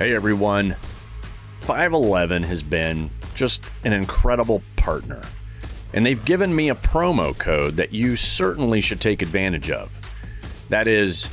[0.00, 0.76] Hey everyone.
[1.60, 5.20] 511 has been just an incredible partner,
[5.92, 9.90] and they've given me a promo code that you certainly should take advantage of.
[10.70, 11.28] That is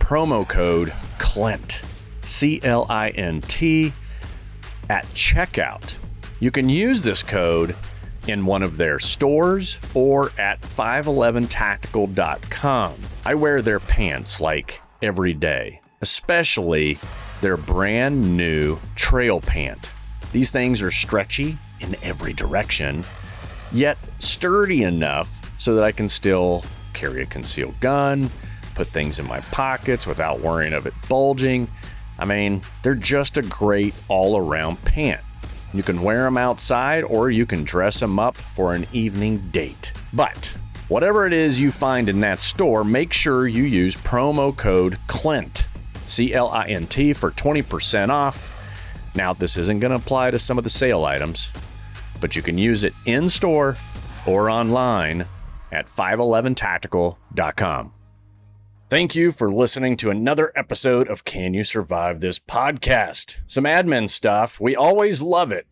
[0.00, 1.80] promo code CLINT,
[2.20, 3.94] C L I N T,
[4.90, 5.96] at checkout.
[6.40, 7.74] You can use this code
[8.28, 12.94] in one of their stores or at 511tactical.com.
[13.24, 16.98] I wear their pants like every day, especially
[17.40, 19.92] their brand new trail pant.
[20.32, 23.04] These things are stretchy in every direction,
[23.72, 28.30] yet sturdy enough so that I can still carry a concealed gun,
[28.74, 31.68] put things in my pockets without worrying of it bulging.
[32.18, 35.22] I mean, they're just a great all around pant.
[35.72, 39.92] You can wear them outside or you can dress them up for an evening date.
[40.12, 40.56] But
[40.88, 45.66] whatever it is you find in that store, make sure you use promo code CLINT,
[46.10, 48.52] C L I N T, for 20% off.
[49.14, 51.50] Now, this isn't going to apply to some of the sale items,
[52.20, 53.76] but you can use it in store
[54.26, 55.26] or online
[55.72, 57.92] at 511tactical.com.
[58.88, 63.38] Thank you for listening to another episode of Can You Survive This podcast?
[63.46, 64.60] Some admin stuff.
[64.60, 65.66] We always love it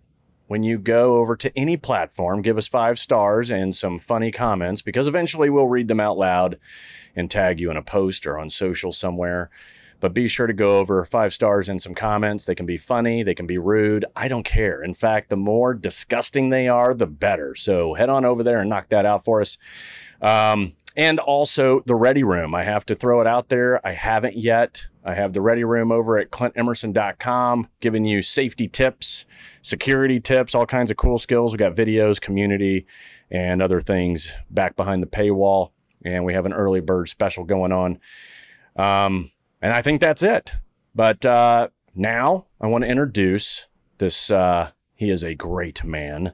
[0.48, 4.82] when you go over to any platform, give us five stars and some funny comments
[4.82, 6.58] because eventually we'll read them out loud
[7.14, 9.50] and tag you in a post or on social somewhere.
[10.00, 12.46] But be sure to go over five stars and some comments.
[12.46, 14.04] They can be funny, they can be rude.
[14.14, 14.82] I don't care.
[14.82, 17.54] In fact, the more disgusting they are, the better.
[17.54, 19.58] So head on over there and knock that out for us.
[20.20, 22.54] Um, and also the ready room.
[22.56, 23.84] I have to throw it out there.
[23.86, 24.88] I haven't yet.
[25.04, 29.24] I have the ready room over at clintemerson.com giving you safety tips,
[29.62, 31.52] security tips, all kinds of cool skills.
[31.52, 32.84] We've got videos, community,
[33.30, 35.70] and other things back behind the paywall.
[36.04, 38.00] And we have an early bird special going on.
[38.76, 39.30] Um,
[39.60, 40.56] and I think that's it.
[40.94, 43.66] But uh, now I want to introduce
[43.98, 44.30] this.
[44.30, 46.32] Uh, he is a great man.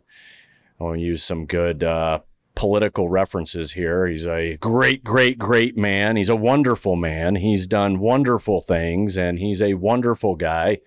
[0.80, 2.20] I want to use some good uh,
[2.54, 4.06] political references here.
[4.06, 6.16] He's a great, great, great man.
[6.16, 7.36] He's a wonderful man.
[7.36, 10.80] He's done wonderful things and he's a wonderful guy.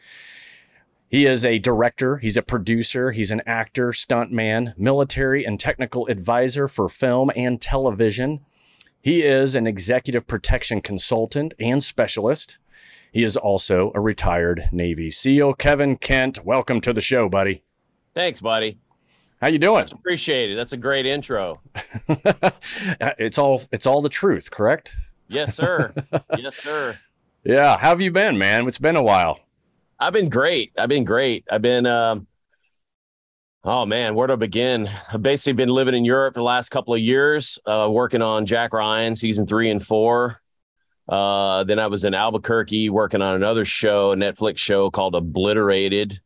[1.10, 6.68] He is a director, he's a producer, he's an actor, stuntman, military and technical advisor
[6.68, 8.42] for film and television.
[9.02, 12.58] He is an executive protection consultant and specialist.
[13.12, 15.54] He is also a retired Navy SEAL.
[15.54, 17.64] Kevin Kent, welcome to the show, buddy.
[18.14, 18.80] Thanks, buddy.
[19.42, 19.86] How you doing?
[19.92, 20.56] Appreciate it.
[20.56, 21.54] That's a great intro.
[22.10, 24.96] it's all it's all the truth, correct?
[25.28, 25.94] Yes, sir.
[26.38, 26.98] yes, sir.
[27.44, 27.78] Yeah.
[27.78, 28.68] How have you been, man?
[28.68, 29.40] It's been a while.
[30.00, 30.74] I've been great.
[30.78, 31.46] I've been great.
[31.52, 32.26] I've been um
[33.68, 34.90] oh man, where to begin?
[35.12, 38.46] I've basically been living in Europe for the last couple of years, uh, working on
[38.46, 40.42] Jack Ryan season three and four.
[41.08, 46.20] Uh, then I was in Albuquerque working on another show, a Netflix show called Obliterated.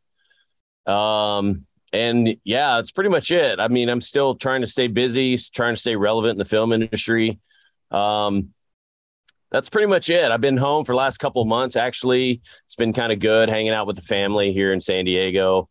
[0.85, 3.59] Um, and yeah, it's pretty much it.
[3.59, 6.71] I mean, I'm still trying to stay busy, trying to stay relevant in the film
[6.71, 7.39] industry.
[7.89, 8.49] Um,
[9.51, 10.31] that's pretty much it.
[10.31, 11.75] I've been home for the last couple of months.
[11.75, 15.69] Actually, it's been kind of good hanging out with the family here in San Diego.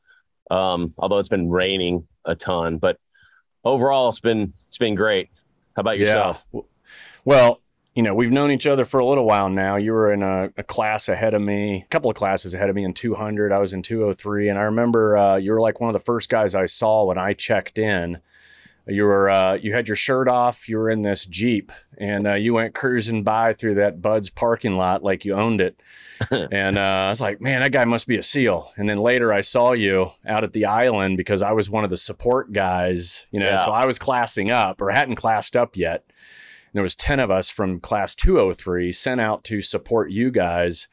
[0.50, 2.98] Um, although it's been raining a ton, but
[3.64, 5.30] overall, it's been it's been great.
[5.76, 6.42] How about yourself?
[6.52, 6.60] Yeah.
[7.24, 7.60] Well,
[7.94, 9.76] you know, we've known each other for a little while now.
[9.76, 12.76] You were in a, a, class ahead of me, a couple of classes ahead of
[12.76, 13.52] me in 200.
[13.52, 14.48] I was in 203.
[14.48, 17.18] And I remember uh, you were like one of the first guys I saw when
[17.18, 18.18] I checked in.
[18.90, 22.34] You were, uh, you had your shirt off, you were in this Jeep, and uh,
[22.34, 25.80] you went cruising by through that BUD/S parking lot like you owned it.
[26.30, 28.72] and uh, I was like, man, that guy must be a SEAL.
[28.76, 31.90] And then later I saw you out at the island because I was one of
[31.90, 33.64] the support guys, you know, yeah.
[33.64, 36.04] so I was classing up or hadn't classed up yet
[36.72, 40.88] there was 10 of us from class 203 sent out to support you guys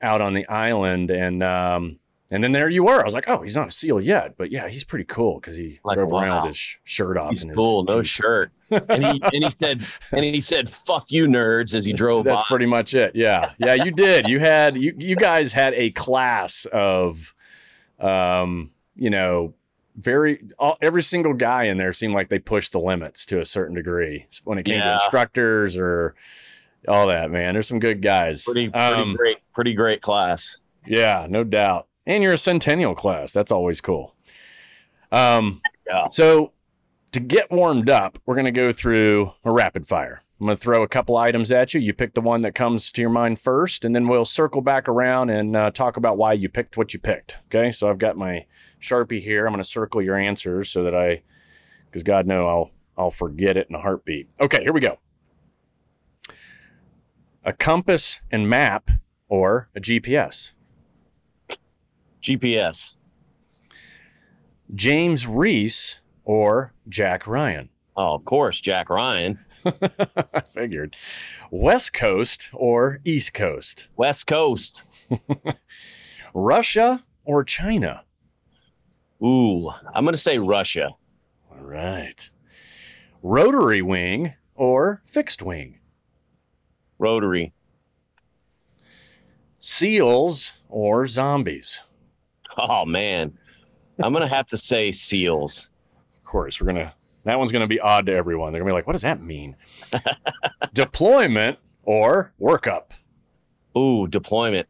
[0.00, 1.98] out on the island and um,
[2.32, 2.98] and then there you were.
[2.98, 5.54] I was like, oh, he's not a SEAL yet, but yeah, he's pretty cool because
[5.54, 6.22] he like, drove wow.
[6.22, 7.32] around with his shirt off.
[7.32, 8.52] He's cool, no shirt.
[8.70, 12.24] and he and he said and he said, "Fuck you, nerds," as he drove.
[12.24, 12.48] That's by.
[12.48, 13.12] pretty much it.
[13.14, 14.28] Yeah, yeah, you did.
[14.28, 17.34] You had you you guys had a class of,
[18.00, 19.52] um, you know,
[19.94, 23.44] very all, every single guy in there seemed like they pushed the limits to a
[23.44, 24.84] certain degree when it came yeah.
[24.84, 26.14] to instructors or
[26.88, 27.30] all that.
[27.30, 28.44] Man, there's some good guys.
[28.44, 30.56] Pretty, pretty um, great, pretty great class.
[30.86, 31.88] Yeah, no doubt.
[32.06, 33.32] And you're a centennial class.
[33.32, 34.14] That's always cool.
[35.12, 36.08] Um, yeah.
[36.10, 36.52] So
[37.12, 40.22] to get warmed up, we're going to go through a rapid fire.
[40.40, 41.80] I'm going to throw a couple items at you.
[41.80, 44.88] You pick the one that comes to your mind first, and then we'll circle back
[44.88, 47.36] around and uh, talk about why you picked what you picked.
[47.46, 47.70] Okay.
[47.70, 48.46] So I've got my
[48.80, 49.46] Sharpie here.
[49.46, 51.22] I'm going to circle your answers so that I,
[51.86, 54.30] because God know I'll, I'll forget it in a heartbeat.
[54.40, 54.62] Okay.
[54.64, 54.98] Here we go.
[57.44, 58.90] A compass and map
[59.28, 60.52] or a GPS?
[62.22, 62.96] GPS.
[64.74, 67.68] James Reese or Jack Ryan?
[67.96, 69.38] Oh, of course, Jack Ryan.
[69.64, 70.96] I figured.
[71.50, 73.88] West Coast or East Coast?
[73.96, 74.84] West Coast.
[76.34, 78.04] Russia or China?
[79.22, 80.90] Ooh, I'm going to say Russia.
[81.50, 82.30] All right.
[83.22, 85.78] Rotary wing or fixed wing?
[86.98, 87.52] Rotary.
[89.60, 91.82] Seals or zombies?
[92.56, 93.38] Oh, man.
[94.02, 95.70] I'm going to have to say seals.
[96.18, 96.92] Of course, we're going to,
[97.24, 98.52] that one's going to be odd to everyone.
[98.52, 99.56] They're going to be like, what does that mean?
[100.72, 102.90] Deployment or workup?
[103.76, 104.68] Ooh, deployment.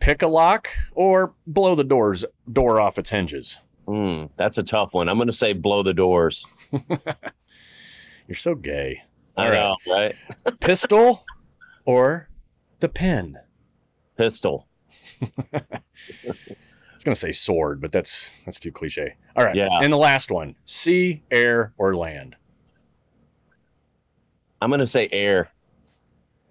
[0.00, 3.58] Pick a lock or blow the doors door off its hinges?
[3.86, 5.08] Hmm, that's a tough one.
[5.08, 6.46] I'm going to say blow the doors.
[8.26, 9.02] You're so gay.
[9.36, 9.56] I All right.
[9.58, 10.16] know, right?
[10.60, 11.24] Pistol
[11.84, 12.28] or
[12.80, 13.38] the pen?
[14.16, 14.66] Pistol.
[15.52, 15.82] I
[16.94, 19.16] was gonna say sword, but that's that's too cliche.
[19.36, 19.56] All right.
[19.56, 19.68] Yeah.
[19.80, 22.36] And the last one: sea, air, or land.
[24.60, 25.50] I'm going to say air.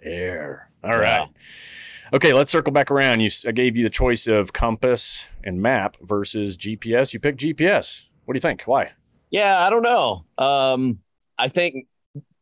[0.01, 0.67] Air.
[0.83, 1.27] All right.
[2.13, 3.19] Okay, let's circle back around.
[3.19, 7.13] You, I gave you the choice of compass and map versus GPS.
[7.13, 8.07] You picked GPS.
[8.25, 8.63] What do you think?
[8.63, 8.91] Why?
[9.29, 10.25] Yeah, I don't know.
[10.37, 10.99] Um,
[11.37, 11.85] I think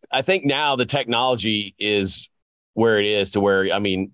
[0.09, 2.29] I think now the technology is
[2.73, 4.13] where it is to where I mean,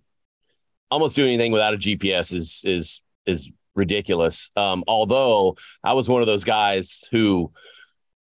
[0.93, 4.51] almost doing anything without a GPS is is is ridiculous.
[4.55, 7.51] Um, although I was one of those guys who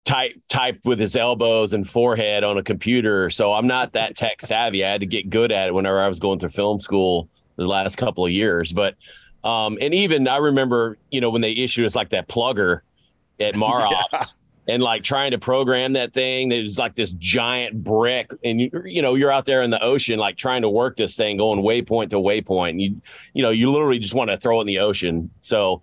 [0.06, 4.42] type type with his elbows and forehead on a computer, so I'm not that tech
[4.42, 4.86] savvy.
[4.86, 7.68] I had to get good at it whenever I was going through film school the
[7.68, 8.96] last couple of years, but.
[9.44, 12.80] Um, and even I remember, you know, when they issued us like that plugger
[13.40, 14.34] at MAROPS
[14.68, 16.50] and like trying to program that thing.
[16.50, 20.18] There's like this giant brick, and you you know you're out there in the ocean
[20.20, 22.72] like trying to work this thing, going waypoint to waypoint.
[22.72, 23.02] And you
[23.34, 25.30] you know you literally just want to throw it in the ocean.
[25.42, 25.82] So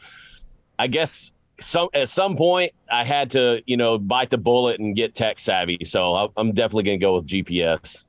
[0.79, 1.31] I guess
[1.61, 5.39] some at some point I had to you know bite the bullet and get tech
[5.39, 5.79] savvy.
[5.85, 8.05] So I- I'm definitely gonna go with GPS.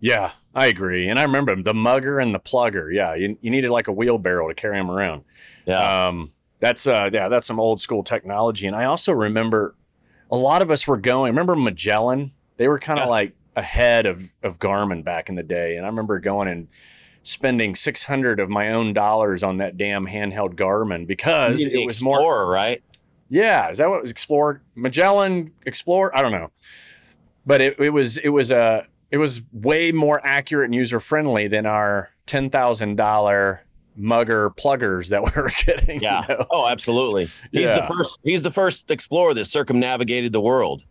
[0.00, 1.08] Yeah, I agree.
[1.08, 2.90] And I remember the mugger and the plugger.
[2.92, 5.24] Yeah, you, you needed like a wheelbarrow to carry them around.
[5.66, 8.66] Yeah, Um, that's uh, yeah, that's some old school technology.
[8.66, 9.74] And I also remember
[10.30, 11.32] a lot of us were going.
[11.32, 12.32] Remember Magellan?
[12.56, 13.10] They were kind of Yeah.
[13.10, 15.76] like ahead of of Garmin back in the day.
[15.76, 16.68] And I remember going and
[17.22, 22.02] spending six hundred of my own dollars on that damn handheld Garmin because it was
[22.02, 22.16] more.
[22.18, 22.82] Explorer, right.
[23.28, 24.62] Yeah, is that what was Explorer?
[24.74, 26.16] Magellan Explorer?
[26.16, 26.50] I don't know,
[27.46, 31.46] but it, it was it was a it was way more accurate and user friendly
[31.48, 33.64] than our ten thousand dollar
[33.96, 35.96] mugger pluggers that we're getting.
[35.96, 36.24] you Yeah.
[36.28, 36.46] know?
[36.50, 37.24] Oh, absolutely.
[37.52, 37.80] He's Yeah.
[37.86, 38.18] the first.
[38.22, 40.84] He's the first explorer that circumnavigated the world.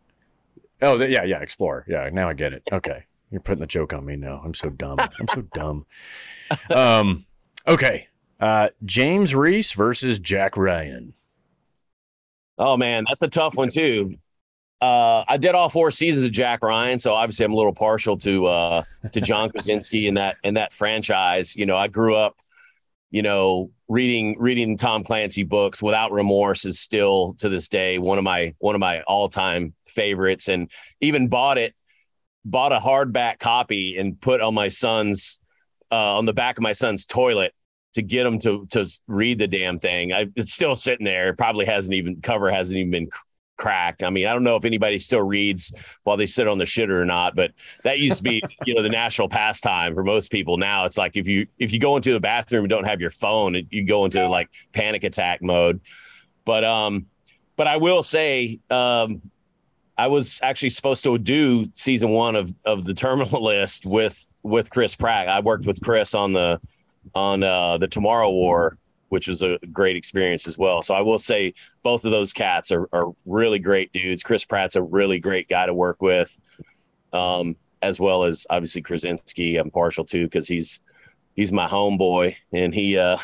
[0.81, 1.85] Oh, yeah, yeah, Explorer.
[1.89, 2.63] Yeah, now I get it.
[2.71, 3.03] Okay.
[3.31, 4.41] You're putting the joke on me now.
[4.43, 4.97] I'm so dumb.
[4.99, 5.85] I'm so dumb.
[6.69, 7.25] Um,
[7.67, 8.07] okay.
[8.39, 11.13] Uh, James Reese versus Jack Ryan.
[12.57, 14.15] Oh man, that's a tough one too.
[14.81, 18.17] Uh, I did all four seasons of Jack Ryan, so obviously I'm a little partial
[18.19, 21.55] to uh, to John Krasinski and that and that franchise.
[21.55, 22.37] You know, I grew up,
[23.11, 28.17] you know, reading reading Tom Clancy books without remorse is still to this day one
[28.17, 30.69] of my one of my all time favorites, and
[31.01, 31.73] even bought it,
[32.45, 35.39] bought a hardback copy and put on my son's
[35.91, 37.53] uh, on the back of my son's toilet
[37.93, 40.13] to get him to to read the damn thing.
[40.13, 41.29] I, it's still sitting there.
[41.29, 43.09] It probably hasn't even cover hasn't even been
[43.59, 44.03] cr- cracked.
[44.03, 45.73] I mean, I don't know if anybody still reads
[46.03, 47.51] while they sit on the shitter or not, but
[47.83, 50.57] that used to be you know the national pastime for most people.
[50.57, 53.09] Now it's like if you if you go into the bathroom and don't have your
[53.11, 55.81] phone, you go into like panic attack mode.
[56.45, 57.05] But um,
[57.55, 59.21] but I will say um.
[59.97, 64.69] I was actually supposed to do season one of of the Terminal List with with
[64.69, 65.27] Chris Pratt.
[65.27, 66.61] I worked with Chris on the
[67.13, 68.77] on uh, the Tomorrow War,
[69.09, 70.81] which was a great experience as well.
[70.81, 74.23] So I will say both of those cats are, are really great dudes.
[74.23, 76.39] Chris Pratt's a really great guy to work with,
[77.11, 79.57] um, as well as obviously Krasinski.
[79.57, 80.79] I'm partial to because he's
[81.35, 83.17] he's my homeboy, and he, uh,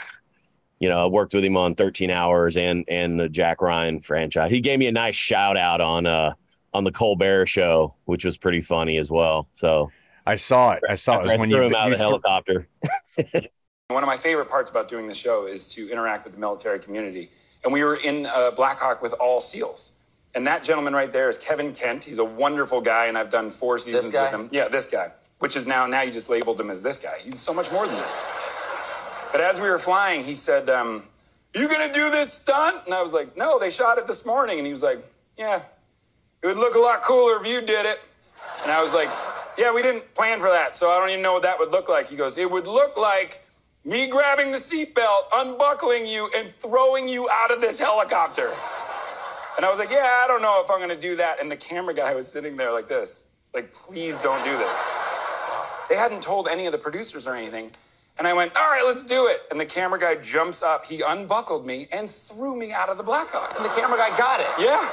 [0.79, 4.51] you know, I worked with him on 13 Hours and and the Jack Ryan franchise.
[4.51, 6.33] He gave me a nice shout out on uh
[6.73, 9.47] on the Colbert Show, which was pretty funny as well.
[9.53, 9.91] So
[10.25, 10.83] I saw it.
[10.89, 11.19] I saw it.
[11.19, 12.67] It was when threw you, him out you of the helicopter.
[13.89, 16.79] One of my favorite parts about doing the show is to interact with the military
[16.79, 17.29] community.
[17.63, 19.91] And we were in uh, Black Hawk with all SEALs.
[20.33, 22.05] And that gentleman right there is Kevin Kent.
[22.05, 24.49] He's a wonderful guy, and I've done four seasons with him.
[24.51, 25.11] Yeah, this guy.
[25.37, 27.19] Which is now, now you just labeled him as this guy.
[27.23, 29.29] He's so much more than that.
[29.31, 31.03] But as we were flying, he said, um,
[31.53, 32.77] You gonna do this stunt?
[32.85, 34.57] And I was like, No, they shot it this morning.
[34.57, 35.05] And he was like,
[35.37, 35.61] Yeah,
[36.41, 37.99] it would look a lot cooler if you did it.
[38.63, 39.11] And I was like,
[39.59, 41.87] Yeah, we didn't plan for that, so I don't even know what that would look
[41.87, 42.09] like.
[42.09, 43.44] He goes, It would look like
[43.85, 48.51] me grabbing the seatbelt, unbuckling you, and throwing you out of this helicopter.
[49.55, 51.39] And I was like, yeah, I don't know if I'm gonna do that.
[51.39, 53.23] And the camera guy was sitting there like this,
[53.53, 54.77] like, please don't do this.
[55.87, 57.71] They hadn't told any of the producers or anything.
[58.17, 59.41] And I went, all right, let's do it.
[59.51, 63.03] And the camera guy jumps up, he unbuckled me and threw me out of the
[63.03, 63.55] Blackhawk.
[63.55, 64.47] And the camera guy got it.
[64.57, 64.89] Yeah.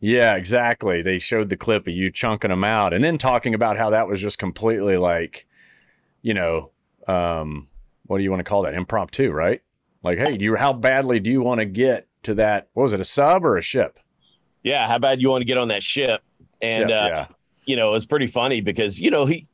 [0.00, 1.02] Yeah, exactly.
[1.02, 4.06] They showed the clip of you chunking them out and then talking about how that
[4.06, 5.46] was just completely like,
[6.20, 6.70] you know,
[7.08, 7.68] um,
[8.06, 8.74] what do you want to call that?
[8.74, 9.62] Impromptu, right?
[10.02, 12.68] Like, hey, do you how badly do you want to get to that?
[12.74, 13.98] What was it, a sub or a ship?
[14.62, 16.22] Yeah, how bad you want to get on that ship?
[16.60, 17.26] And Ship, uh, yeah.
[17.66, 19.46] you know, it's pretty funny because you know he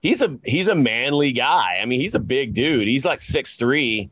[0.00, 1.78] he's a he's a manly guy.
[1.80, 2.88] I mean, he's a big dude.
[2.88, 4.10] He's like six three,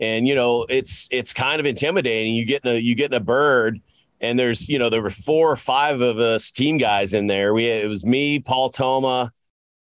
[0.00, 2.34] and you know, it's it's kind of intimidating.
[2.34, 3.80] You get in a you get in a bird,
[4.20, 7.54] and there's you know there were four or five of us team guys in there.
[7.54, 9.32] We had, it was me, Paul Toma,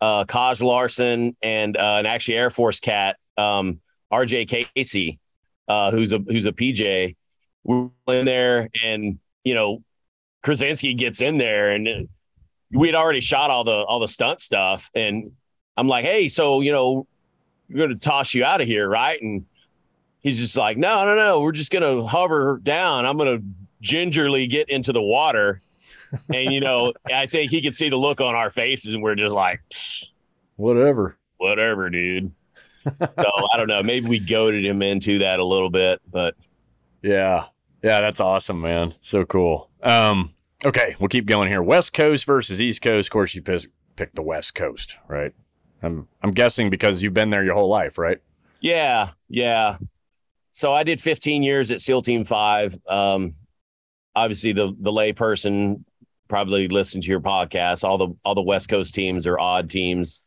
[0.00, 3.80] uh, Kaj Larsen, and uh, an actually Air Force cat, um,
[4.12, 5.18] RJ Casey,
[5.68, 7.16] uh, who's a who's a PJ.
[7.64, 9.82] We're in there, and you know,
[10.42, 12.08] Krasinski gets in there, and
[12.72, 15.32] we'd already shot all the all the stunt stuff, and
[15.76, 17.06] I'm like, hey, so you know,
[17.68, 19.20] we're gonna toss you out of here, right?
[19.20, 19.44] And
[20.20, 23.06] he's just like, no, no, no, we're just gonna hover down.
[23.06, 23.40] I'm gonna
[23.80, 25.60] gingerly get into the water.
[26.32, 29.14] And you know, I think he could see the look on our faces, and we're
[29.14, 29.60] just like,
[30.56, 31.18] Whatever.
[31.36, 32.32] whatever, dude.
[32.84, 33.82] so I don't know.
[33.82, 36.34] Maybe we goaded him into that a little bit, but
[37.02, 37.46] Yeah.
[37.82, 38.94] Yeah, that's awesome, man.
[39.00, 39.70] So cool.
[39.82, 41.62] Um, okay, we'll keep going here.
[41.62, 43.08] West Coast versus East Coast.
[43.08, 43.62] Of course, you pick,
[43.96, 45.32] pick the West Coast, right?
[45.82, 48.18] I'm I'm guessing because you've been there your whole life, right?
[48.60, 49.76] Yeah, yeah.
[50.52, 52.78] So I did 15 years at SEAL Team Five.
[52.88, 53.34] Um,
[54.14, 55.84] obviously, the the lay person
[56.28, 57.84] probably listen to your podcast.
[57.84, 60.22] All the all the West Coast teams are odd teams.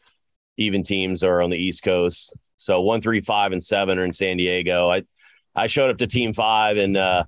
[0.57, 2.33] Even teams are on the East Coast.
[2.57, 4.89] So one, three, five, and seven are in San Diego.
[4.89, 5.03] I
[5.55, 7.23] I showed up to Team Five in uh,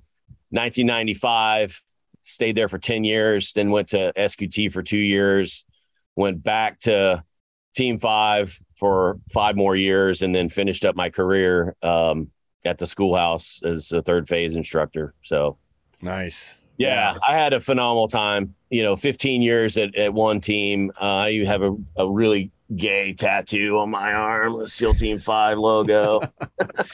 [0.50, 1.82] 1995.
[2.24, 3.52] Stayed there for 10 years.
[3.52, 5.64] Then went to SQT for two years.
[6.14, 7.24] Went back to
[7.74, 12.30] Team Five for five more years, and then finished up my career um,
[12.64, 15.14] at the schoolhouse as a third phase instructor.
[15.22, 15.56] So
[16.00, 16.58] Nice.
[16.78, 18.54] yeah, I had a phenomenal time.
[18.72, 20.90] You know, 15 years at, at one team.
[21.00, 25.58] Uh, I have a, a really gay tattoo on my arm, a SEAL Team Five
[25.58, 26.22] logo.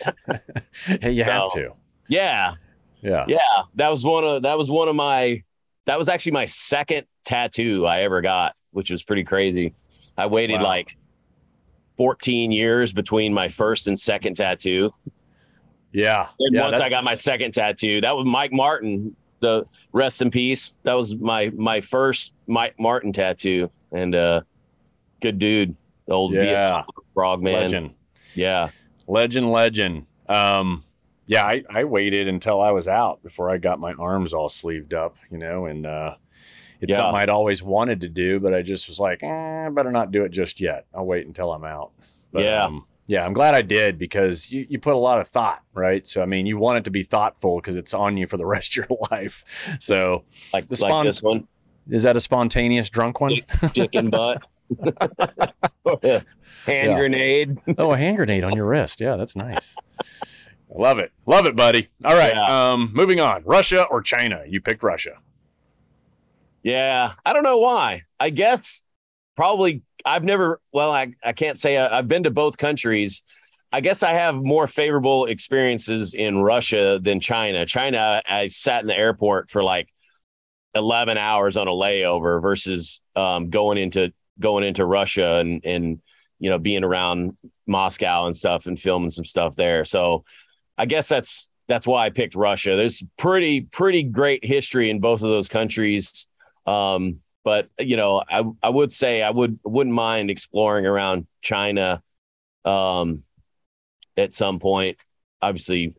[1.00, 1.70] hey, you have to.
[2.08, 2.54] yeah,
[3.00, 3.24] Yeah.
[3.28, 3.38] yeah.
[3.76, 5.44] That was one of that was one of my
[5.86, 9.72] that was actually my second tattoo I ever got, which was pretty crazy.
[10.16, 10.64] I waited Wow.
[10.64, 10.96] like
[11.96, 14.92] 14 years between my first and second tattoo.
[15.92, 16.26] Yeah.
[16.40, 19.14] And yeah once I got my second tattoo, that was Mike Martin.
[19.40, 20.74] The rest in peace.
[20.82, 24.40] That was my my first Mike Martin tattoo, and uh,
[25.20, 25.76] good dude,
[26.06, 26.82] the old yeah.
[27.14, 27.54] Frog man.
[27.62, 27.90] Legend.
[28.34, 28.70] Yeah,
[29.06, 30.06] Legend, legend.
[30.28, 30.84] Um,
[31.26, 34.94] yeah, I, I waited until I was out before I got my arms all sleeved
[34.94, 36.14] up, you know, and uh,
[36.80, 36.96] it's Yeah.
[36.98, 40.10] something I'd always wanted to do, but I just was like, eh, I better not
[40.10, 40.86] do it just yet.
[40.94, 41.90] I'll wait until I'm out.
[42.32, 42.64] But, Yeah.
[42.64, 46.06] um, yeah, I'm glad I did because you, you put a lot of thought, right?
[46.06, 48.46] So, I mean, you want it to be thoughtful because it's on you for the
[48.54, 49.44] rest of your life.
[49.80, 51.48] So, like The like this one,
[51.88, 53.32] is that a spontaneous drunk one?
[53.72, 54.42] dick and butt,
[56.02, 56.24] hand
[56.66, 56.94] Yeah.
[56.98, 57.58] grenade.
[57.78, 59.00] oh, a hand grenade on your wrist.
[59.00, 59.74] Yeah, that's nice.
[60.00, 61.12] I love it.
[61.24, 61.88] Love it, buddy.
[62.04, 62.34] All right.
[62.34, 62.72] Yeah.
[62.72, 63.42] Um, moving on.
[63.44, 64.42] Russia or China?
[64.46, 65.18] You picked Russia.
[66.62, 68.02] Yeah, I don't know why.
[68.20, 68.84] I guess
[69.38, 70.60] probably I've never.
[70.72, 73.22] Well, I I can't say I, I've been to both countries.
[73.70, 77.64] I guess I have more favorable experiences in Russia than China.
[77.64, 79.88] China, I sat in the airport for like
[80.74, 86.00] eleven hours on a layover versus um, going into going into Russia and and
[86.40, 89.84] you know being around Moscow and stuff and filming some stuff there.
[89.84, 90.24] So
[90.76, 92.74] I guess that's that's why I picked Russia.
[92.74, 96.26] There's pretty pretty great history in both of those countries.
[96.66, 102.02] Um, but you know, I I would say I would wouldn't mind exploring around China
[102.64, 103.22] um
[104.16, 104.96] at some point.
[105.40, 105.94] Obviously,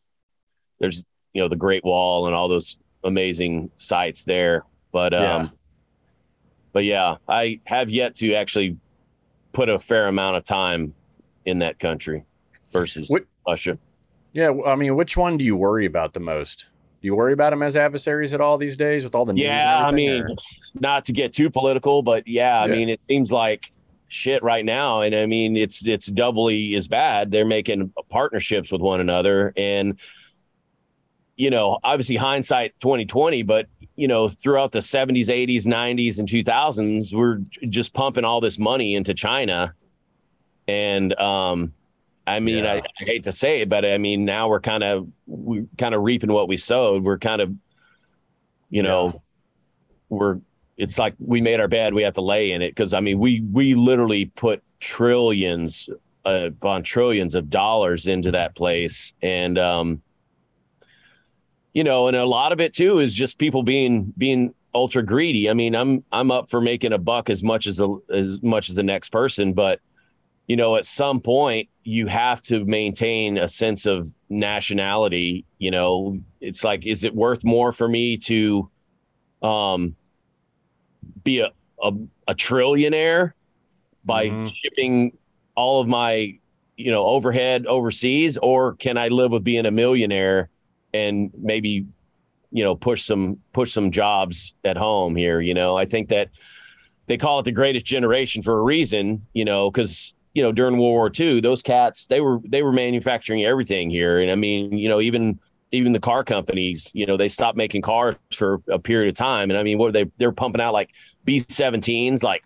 [0.79, 1.03] there's
[1.34, 4.65] you know the Great Wall and all those amazing sites there.
[4.91, 5.48] But um Yeah.
[6.74, 8.77] but yeah, I have yet to actually
[9.53, 10.93] put a fair amount of time
[11.46, 12.24] in that country
[12.72, 13.79] versus What- Russia.
[14.34, 14.51] Yeah.
[14.65, 16.67] I mean, which one do you worry about the most?
[17.01, 19.45] Do you worry about them as adversaries at all these days with all the news?
[19.45, 20.35] Yeah, I mean, or-
[20.75, 22.73] not to get too political, but yeah, I Yeah.
[22.73, 23.71] mean, it seems like
[24.09, 27.31] shit right now, and I mean, it's it's doubly as bad.
[27.31, 29.97] They're making partnerships with one another, and
[31.37, 36.27] you know, obviously hindsight twenty twenty, but you know, throughout the seventies, eighties, nineties, and
[36.27, 37.37] two thousands, we're
[37.69, 39.73] just pumping all this money into China,
[40.67, 41.71] and um,
[42.29, 42.74] I mean, Yeah.
[42.74, 45.95] I, I hate to say it, but I mean, now we're kind of we kind
[45.95, 47.03] of reaping what we sowed.
[47.03, 47.53] We're kind of,
[48.69, 49.21] you know,
[50.09, 50.39] we're
[50.77, 53.19] it's like we made our bed, we have to lay in it because I mean,
[53.19, 55.89] we we literally put trillions
[56.25, 60.01] uh, upon trillions of dollars into that place, and um,
[61.74, 65.50] you know, and a lot of it too is just people being being ultra greedy.
[65.50, 68.69] I mean, I'm I'm up for making a buck as much as the, as much
[68.69, 69.79] as the next person, but
[70.48, 75.43] you know, at some point you have to maintain a sense of nationality.
[75.58, 78.69] You know, it's like, is it worth more for me to
[79.41, 79.96] um
[81.24, 81.50] be a
[81.81, 81.91] a,
[82.27, 83.31] a trillionaire
[84.03, 84.53] by Mhm.
[84.62, 85.17] shipping
[85.55, 86.38] all of my
[86.77, 90.50] you know overhead overseas, or can I live with being a millionaire
[90.93, 91.86] and maybe
[92.51, 95.39] you know push some push some jobs at home here?
[95.41, 96.29] You know, I think that
[97.08, 99.25] they call it the greatest generation for a reason.
[99.34, 102.71] You know, because you know during World War II, those cats they were they were
[102.71, 105.39] manufacturing everything here, and I mean, you know, even
[105.71, 109.50] even the car companies, you know, they stopped making cars for a period of time,
[109.51, 110.12] and I mean, what are they?
[110.17, 110.89] They're pumping out like
[111.25, 112.43] B-17s, like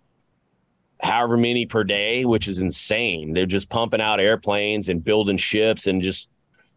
[1.00, 3.32] however many per day, which is insane.
[3.32, 6.28] They're just pumping out airplanes and building ships and just,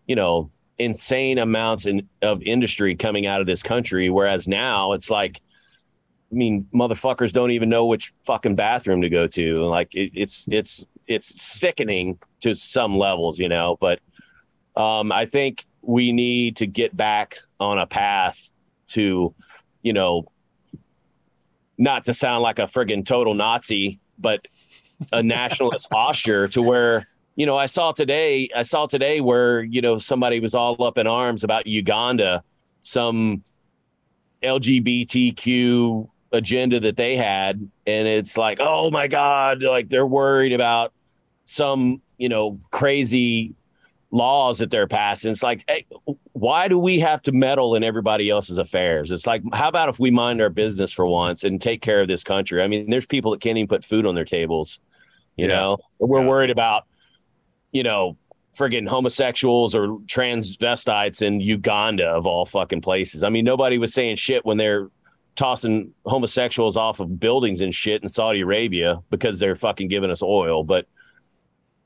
[0.06, 4.10] you know, insane amounts in, of industry coming out of this country.
[4.10, 5.42] Whereas now it's like,
[6.32, 9.66] I mean, motherfuckers don't even know which fucking bathroom to go to.
[9.66, 13.78] Like it, it's it's it's sickening to some levels, you know.
[13.80, 14.00] But
[14.76, 18.50] um, I think we need to get back on a path
[18.90, 19.34] to,
[19.82, 20.28] you know,
[21.78, 24.48] not to sound like a friggin' total Nazi, but
[25.12, 29.82] a nationalist posture to where you know I saw today I saw today where you
[29.82, 32.44] know somebody was all up in arms about Uganda,
[32.82, 33.44] some
[34.42, 40.94] LGBTQ agenda that they had, and it's like oh my god, like they're worried about
[41.48, 43.56] some you know crazy
[44.12, 45.32] laws that they're passing.
[45.32, 45.86] It's like, hey,
[46.32, 49.12] why do we have to meddle in everybody else's affairs?
[49.12, 52.07] It's like, how about if we mind our business for once and take care of
[52.07, 52.62] this country?
[52.64, 54.79] I mean, there's people that can't even put food on their tables.
[55.36, 55.55] You Yeah.
[55.55, 56.27] know, we're Yeah.
[56.27, 56.86] worried about,
[57.74, 58.16] you know,
[58.57, 63.24] friggin' homosexuals or transvestites in Uganda of all fucking places.
[63.24, 64.90] I mean, nobody was saying shit when they're
[65.36, 70.24] tossing homosexuals off of buildings and shit in Saudi Arabia because they're fucking giving us
[70.24, 70.64] oil.
[70.64, 70.88] But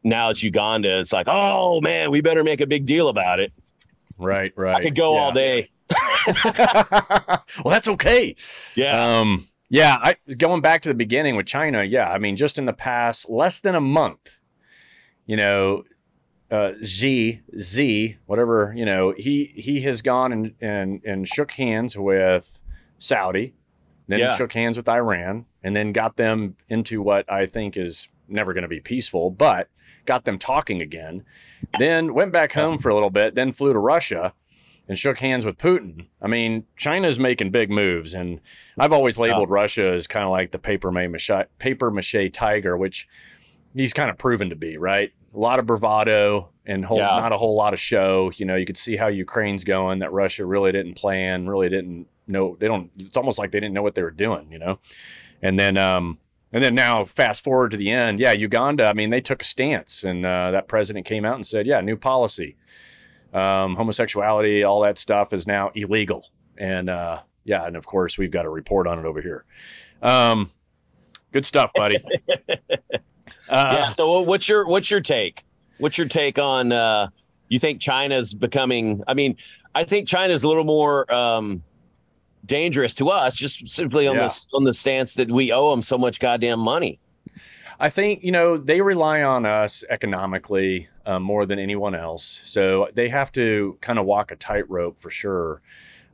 [0.03, 0.99] now it's Uganda.
[0.99, 3.51] It's like, oh man, we better make a big deal about it.
[4.17, 4.75] Right, right.
[4.75, 5.71] I could go all day.
[6.45, 8.35] well, that's okay.
[8.75, 9.19] Yeah.
[9.19, 12.65] Um, yeah, I going back to the beginning with China, yeah, I mean, just in
[12.65, 14.31] the past less than a month,
[15.25, 15.83] you know,
[16.49, 21.97] uh, Z Z whatever you know, he he has gone and and and shook hands
[21.97, 22.59] with
[22.97, 23.53] Saudi,
[24.07, 24.35] then Yeah.
[24.35, 28.63] shook hands with Iran, and then got them into what I think is never going
[28.63, 29.69] to be peaceful, but
[30.05, 31.23] got them talking again.
[31.79, 34.33] Then went back home for a little bit, then flew to Russia
[34.87, 36.07] and shook hands with Putin.
[36.21, 38.41] I mean, China's making big moves, and
[38.77, 43.07] I've always labeled Russia as kind of like the paper mache paper mache tiger, which
[43.75, 44.77] he's kind of proven to be.
[44.77, 47.07] Right, a lot of bravado and whole, Yeah.
[47.07, 48.31] not a whole lot of show.
[48.35, 49.99] You know, you could see how Ukraine's going.
[49.99, 52.57] That Russia really didn't plan, really didn't know.
[52.59, 52.91] They don't.
[52.99, 54.51] It's almost like they didn't know what they were doing.
[54.51, 54.79] You know,
[55.41, 56.17] and then um,
[56.53, 58.85] and then now, fast forward to the end, yeah, Uganda.
[58.85, 61.81] I mean, they took a stance, and uh, that president came out and said, "Yeah,
[61.81, 62.57] new policy,
[63.33, 68.31] um, homosexuality, all that stuff is now illegal." And uh, yeah, and of course, we've
[68.31, 69.45] got a report on it over here.
[70.01, 70.51] Um,
[71.31, 71.97] good stuff, buddy.
[72.29, 72.77] uh,
[73.49, 73.89] yeah.
[73.89, 75.43] So what's your what's your take?
[75.77, 77.07] What's your take on uh
[77.49, 79.37] you think China's becoming I mean,
[79.73, 81.63] I think China's a little more um
[82.45, 84.23] dangerous to us just simply on Yeah.
[84.23, 86.99] this on the stance that we owe them so much goddamn money.
[87.79, 92.89] I think you know they rely on us economically uh, more than anyone else, so
[92.93, 95.61] they have to kind of walk a tightrope for sure.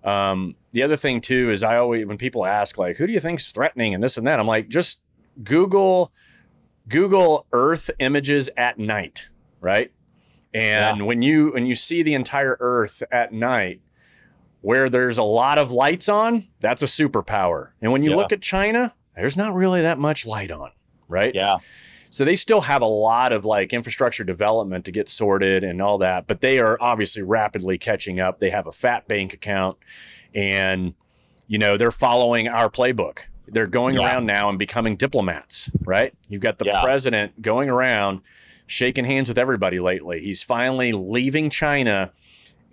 [0.04, 3.20] Um, the other thing too is I always when people ask like, "Who do you
[3.20, 5.02] think's threatening?" and this and that, I'm like, just
[5.44, 6.12] Google
[6.88, 9.28] Google Earth images at night,
[9.60, 9.92] right?
[10.54, 13.82] And when you when you see the entire Earth at night,
[14.68, 17.70] where there's a lot of lights on, that's a superpower.
[17.82, 18.18] And when you Yeah.
[18.18, 20.72] look at China, there's not really that much light on,
[21.08, 21.34] right?
[21.34, 21.60] Yeah.
[22.10, 25.98] So they still have a lot of like infrastructure development to get sorted and all
[26.00, 28.40] that, but they are obviously rapidly catching up.
[28.40, 29.78] They have a fat bank account
[30.36, 30.96] and
[31.48, 33.20] you know, they're following our playbook.
[33.48, 34.06] They're going Yeah.
[34.06, 36.14] around now and becoming diplomats, right?
[36.28, 36.82] You've got the Yeah.
[36.84, 38.20] president going around
[38.66, 40.20] shaking hands with everybody lately.
[40.20, 42.12] He's finally leaving China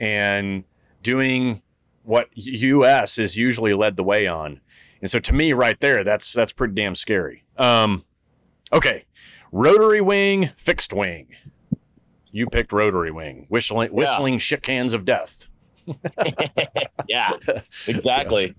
[0.00, 0.64] and
[1.04, 1.60] doing
[2.04, 4.60] what US is usually led the way on.
[5.00, 7.44] And so to me right there, that's that's pretty damn scary.
[7.58, 8.04] Um
[8.72, 9.04] okay.
[9.52, 11.28] Rotary wing, fixed wing.
[12.32, 15.46] You picked rotary wing, whistling, whistling shit cans of death.
[17.08, 17.30] yeah,
[17.86, 18.54] exactly.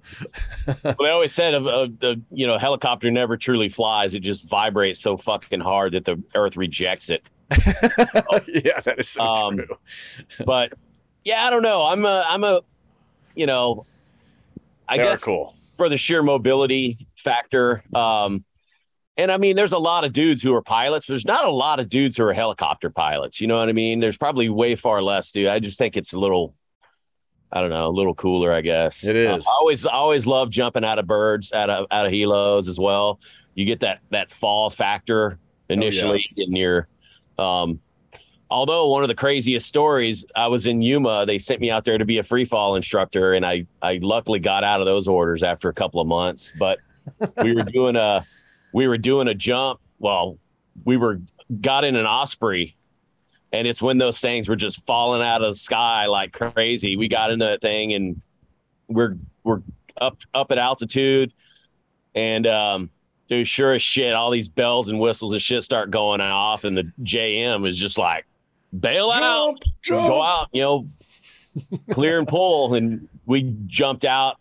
[0.84, 4.48] well, they always said a, a, a, you know helicopter never truly flies; it just
[4.50, 7.28] vibrates so fucking hard that the Earth rejects it.
[8.48, 9.78] yeah, that is so Um, true.
[10.46, 10.74] But
[11.24, 11.86] yeah, I don't know.
[11.86, 12.62] I'm a I'm a
[13.36, 13.86] you know,
[14.88, 15.56] I They guess cool.
[15.78, 17.84] for the sheer mobility factor.
[17.94, 18.44] Um,
[19.18, 21.06] and I mean, there's a lot of dudes who are pilots.
[21.06, 23.40] But there's not a lot of dudes who are helicopter pilots.
[23.40, 24.00] You know what I mean?
[24.00, 25.48] There's probably way far less, dude.
[25.48, 26.54] I just think it's a little,
[27.52, 29.06] I don't know, a little cooler, I guess.
[29.06, 29.46] It is.
[29.46, 32.68] Uh, I always, I always love jumping out of birds, out of out of helos
[32.68, 33.20] as well.
[33.54, 36.88] You get that that fall factor initially in your.
[37.38, 37.80] Um,
[38.50, 41.26] although one of the craziest stories, I was in Yuma.
[41.26, 44.40] They sent me out there to be a free fall instructor, and I I luckily
[44.40, 46.52] got out of those orders after a couple of months.
[46.58, 46.80] But
[47.44, 48.26] we were doing a
[48.74, 49.80] we were doing a jump.
[50.00, 50.38] Well,
[50.84, 51.22] we were
[51.62, 52.76] got in an osprey,
[53.52, 56.98] and it's when those things were just falling out of the sky like crazy.
[56.98, 58.22] We got into that thing, and
[58.88, 59.62] we're we're
[60.00, 61.34] up up at altitude,
[62.14, 62.90] and um,
[63.30, 66.78] dude, sure as shit, all these bells and whistles and shit start going off, and
[66.78, 68.26] the JM is just like
[68.80, 70.88] bail out Jump, go out, you know,
[71.92, 72.74] clear and pull.
[72.76, 74.38] And we jumped out.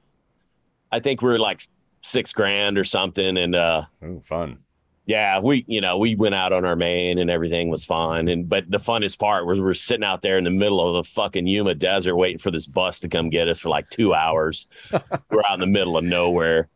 [0.90, 1.62] I think we were like
[2.02, 3.36] six grand or something.
[3.36, 4.58] And uh Ooh, fun.
[5.06, 8.28] yeah, we you know, we went out on our main and everything was fun.
[8.28, 11.10] And but the funnest part was we're sitting out there in the middle of the
[11.10, 14.66] fucking Yuma desert waiting for this bus to come get us for like two hours.
[15.30, 16.68] we're out in the middle of nowhere.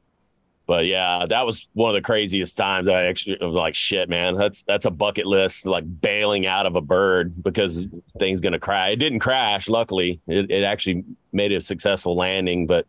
[0.69, 2.89] But yeah, that was one of the craziest times.
[2.89, 6.67] I actually I was like, shit, man, that's that's a bucket list, like bailing out
[6.67, 7.87] of a bird because
[8.19, 8.93] thing's gonna crash.
[8.93, 10.21] It didn't crash, luckily.
[10.29, 12.87] It, it actually made a successful landing, but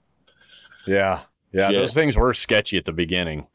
[0.86, 1.22] Yeah.
[1.54, 1.70] Yeah.
[1.70, 1.80] Yeah.
[1.80, 3.48] Those things were sketchy at the beginning.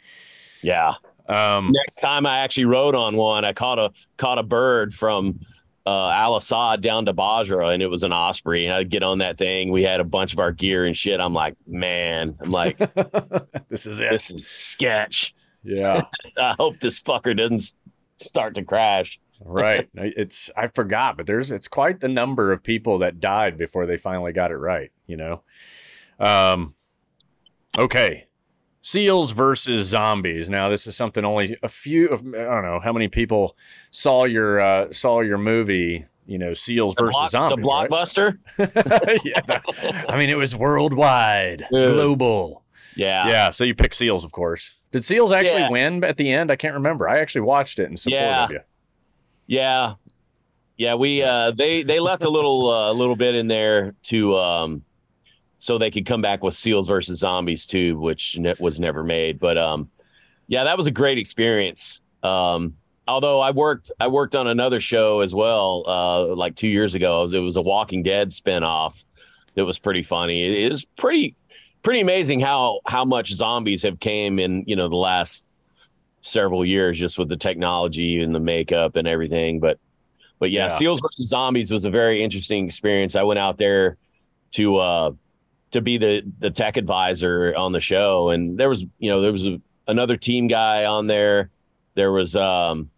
[0.62, 0.94] yeah.
[1.28, 5.40] Um, Next time I actually rode on one, I caught a caught a bird from
[5.86, 8.66] uh, Al Asad down to Basra, and it was an osprey.
[8.66, 9.70] And I'd get on that thing.
[9.70, 11.20] We had a bunch of our gear and shit.
[11.20, 12.78] I'm like, man, I'm like,
[13.68, 14.10] this is it.
[14.10, 15.34] this is sketch.
[15.62, 16.00] Yeah.
[16.38, 17.74] I hope this fucker doesn't
[18.18, 19.20] start to crash.
[19.44, 19.88] right.
[19.94, 23.96] It's I forgot, but there's it's quite the number of people that died before they
[23.96, 25.42] finally got it right, you know.
[26.18, 26.74] Um
[27.76, 28.26] okay.
[28.86, 30.50] Seals versus zombies.
[30.50, 32.06] Now this is something only a few.
[32.12, 33.56] I don't know how many people
[33.90, 37.64] saw your uh saw your movie, you know, Seals The, versus block- zombies.
[37.64, 37.88] the right?
[37.90, 38.38] blockbuster.
[39.24, 39.40] yeah.
[39.46, 41.86] that- I mean it was worldwide, Yeah.
[41.86, 42.62] global.
[42.94, 43.26] Yeah.
[43.26, 44.74] Yeah, so you pick Seals, of course.
[44.92, 45.70] Did Seals actually Yeah.
[45.70, 46.50] win at the end?
[46.50, 47.08] I can't remember.
[47.08, 48.48] I actually watched it and supported Yeah.
[48.50, 48.60] you.
[49.46, 49.94] Yeah.
[50.76, 54.82] Yeah, we uh they they left a little uh, little bit in there to um
[55.64, 59.38] so they could come back with Seals versus Zombies too, which ne- was never made.
[59.40, 59.88] But um
[60.46, 62.02] yeah, that was a great experience.
[62.22, 62.74] Um
[63.08, 67.24] although I worked I worked on another show as well uh like 2 years ago.
[67.32, 69.02] It was a Walking Dead spinoff.
[69.54, 70.44] That was pretty funny.
[70.44, 71.34] It, it was pretty
[71.82, 75.46] pretty amazing how how much zombies have came in, you know, the last
[76.20, 79.60] several years just with the technology and the makeup and everything.
[79.60, 79.78] But
[80.38, 80.76] but yeah, Yeah.
[80.76, 83.16] Seals versus Zombies was a very interesting experience.
[83.16, 83.96] I went out there
[84.50, 85.12] to uh
[85.74, 89.32] to be the the tech advisor on the show, and there was you know there
[89.32, 91.50] was a, another team guy on there.
[91.94, 92.90] There was um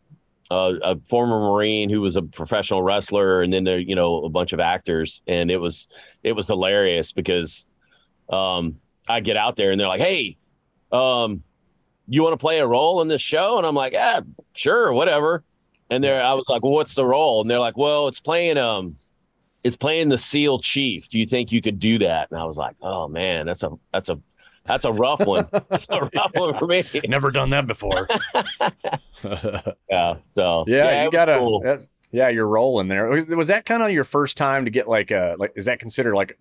[0.50, 4.28] a, a former Marine who was a professional wrestler, and then there you know a
[4.28, 5.88] bunch of actors, and it was
[6.22, 7.66] it was hilarious because
[8.28, 8.76] um
[9.08, 10.36] I get out there and they're like, hey,
[10.92, 11.42] um
[12.08, 13.58] you want to play a role in this show?
[13.58, 14.20] And I'm like, yeah,
[14.52, 15.42] sure, whatever.
[15.90, 17.40] And there, I was like, well, what's the role?
[17.40, 18.96] And they're like, well, it's playing um,
[19.66, 21.10] it's playing the SEAL chief.
[21.10, 22.30] Do you think you could do that?
[22.30, 24.20] And I was like, oh man, that's a that's a
[24.64, 25.48] that's a rough one.
[25.70, 26.82] That's a rough one for me.
[27.06, 28.08] Never done that before.
[29.90, 30.16] Yeah.
[30.34, 31.38] So yeah, it you gotta.
[31.38, 31.78] cool.
[32.10, 33.06] yeah, you're rolling there.
[33.08, 35.52] Was, was that kind of your first time to get like a like?
[35.54, 36.36] Is that considered like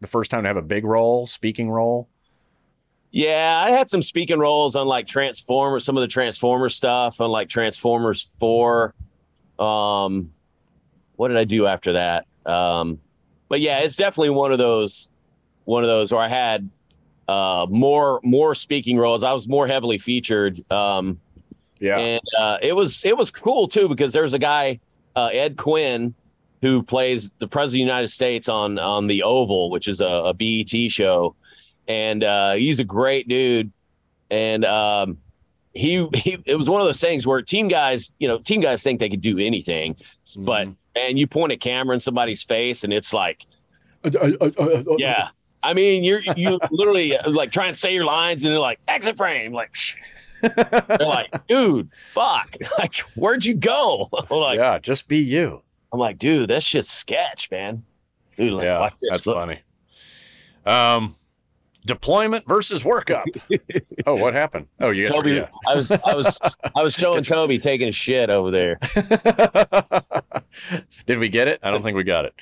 [0.00, 2.08] the first time to have a big role, speaking role?
[3.12, 7.30] Yeah, I had some speaking roles on like Transformers, some of the Transformers stuff on
[7.30, 8.94] like Transformers 4.
[9.58, 10.32] Um
[11.16, 12.26] what did I do after that?
[12.50, 13.00] Um
[13.48, 15.10] but yeah, it's definitely one of those
[15.64, 16.68] one of those where I had
[17.28, 19.22] uh more more speaking roles.
[19.24, 20.64] I was more heavily featured.
[20.70, 21.20] Um
[21.78, 24.80] Yeah, and uh, it was it was cool too because there's a guy
[25.16, 26.14] uh, Ed Quinn
[26.62, 30.06] who plays the president of the United States on on the Oval, which is a,
[30.06, 31.34] a BET show,
[31.88, 33.72] and uh, he's a great dude.
[34.30, 35.18] And um,
[35.72, 38.82] he, he it was one of those things where team guys, you know, team guys
[38.82, 39.96] think they could do anything,
[40.36, 40.76] but Mhm.
[40.94, 43.46] And you point a camera in somebody's face and it's like,
[44.04, 45.28] uh, uh, uh, yeah.
[45.62, 48.80] I mean, you're you literally uh, like trying to say your lines and they're like
[48.88, 49.76] exit frame, like
[50.42, 54.08] they're like, dude, fuck, like where'd you go?
[54.30, 55.62] like, yeah, just be you.
[55.92, 57.84] I'm like, dude, that shit's sketch, man.
[58.36, 59.36] Dude, like, yeah, that's Look.
[59.36, 59.60] funny.
[60.64, 61.16] Um,
[61.86, 63.24] deployment versus workup.
[64.06, 64.66] oh, what happened?
[64.80, 66.38] Oh, you got Toby, your, I was, I was,
[66.74, 68.78] I was showing Toby taking a shit over there.
[71.06, 71.60] Did we get it?
[71.62, 72.34] I don't think we got it.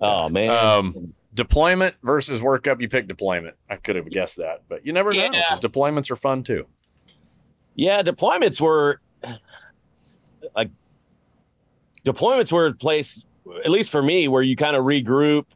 [0.00, 2.80] Oh man, Um, deployment versus workup.
[2.80, 3.56] You pick deployment.
[3.68, 5.30] I could have guessed that, but you never know Yeah.
[5.30, 6.66] because deployments are fun too.
[7.74, 9.00] yeah, deployments were
[10.54, 10.70] like
[12.04, 13.24] deployments were a place,
[13.64, 15.46] at least for me, where you kind of regroup,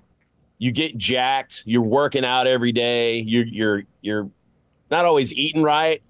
[0.59, 4.31] you get jacked, you're working out every day, you're you're you're
[4.91, 6.03] not always eating right.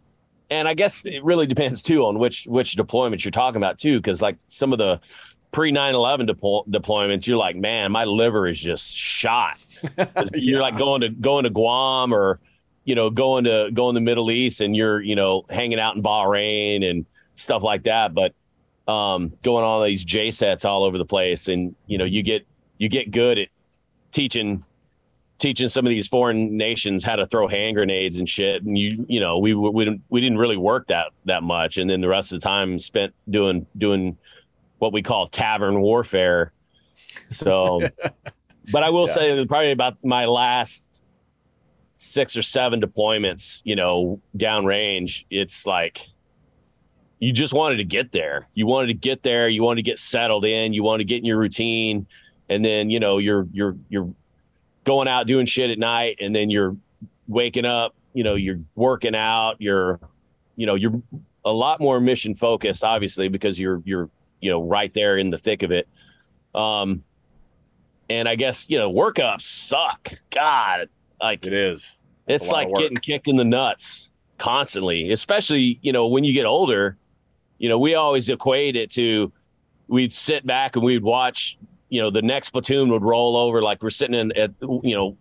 [0.51, 3.99] And I guess it really depends too on which which deployments you're talking about too,
[3.99, 5.01] because like some of the
[5.51, 9.59] pre 9-11 deploy- deployments, you're like, man, my liver is just shot.
[9.97, 12.41] 'Cause You're like going to going to Guam or
[12.85, 15.97] you know going to going to the Middle East and you're you know hanging out
[15.97, 17.05] in Bahrain and
[17.37, 18.15] stuff like that.
[18.15, 18.33] But
[18.91, 22.47] um, going on these JCETs all over the place, and you know you get
[22.79, 23.49] you get good at
[24.13, 24.65] teaching
[25.39, 28.63] teaching some of these foreign nations how to throw hand grenades and shit.
[28.65, 31.89] And you you know we we didn't we didn't really work that that much, and
[31.89, 34.17] then the rest of the time spent doing doing
[34.79, 36.53] what we call tavern warfare.
[37.31, 37.89] So,
[38.73, 39.13] but I will Yeah.
[39.13, 41.03] say that probably about my last
[41.99, 46.07] six or seven deployments, you know, downrange, it's like
[47.19, 48.49] you just wanted to get there.
[48.55, 49.49] You wanted to get there.
[49.49, 50.73] You wanted to get settled in.
[50.73, 52.07] You wanted to get in your routine,
[52.49, 54.13] and then you know you're you're you're
[54.85, 56.77] going out doing shit at night, and then you're
[57.27, 57.95] waking up.
[58.15, 59.57] You know, you're working out.
[59.59, 60.01] You're
[60.57, 61.01] you know you're
[61.45, 65.39] a lot more mission focused, obviously, because you're you're you know right there in the
[65.39, 65.89] thick of it.
[66.55, 67.05] Um,
[68.09, 70.13] and I guess you know workups suck.
[70.31, 70.89] God,
[71.21, 71.97] like It is.
[72.27, 76.47] It's it's like getting kicked in the nuts constantly, especially, you know, when you get
[76.47, 76.97] older.
[77.59, 79.33] You know, we always equate it to
[79.89, 83.83] we'd sit back and we'd watch, you know, the next platoon would roll over like
[83.83, 85.17] we're sitting in at, you know,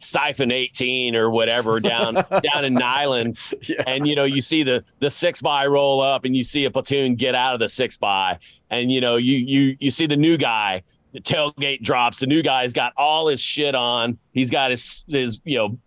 [0.00, 2.14] siphon 18 or whatever down
[2.54, 3.36] down in Niland.
[3.68, 3.82] Yeah.
[3.86, 6.70] and you know you see the the six by roll up and you see a
[6.70, 8.38] platoon get out of the six by.
[8.70, 12.20] And you know you you you see the new guy the tailgate drops.
[12.20, 14.18] The new guy's got all his shit on.
[14.32, 15.78] He's got his his you know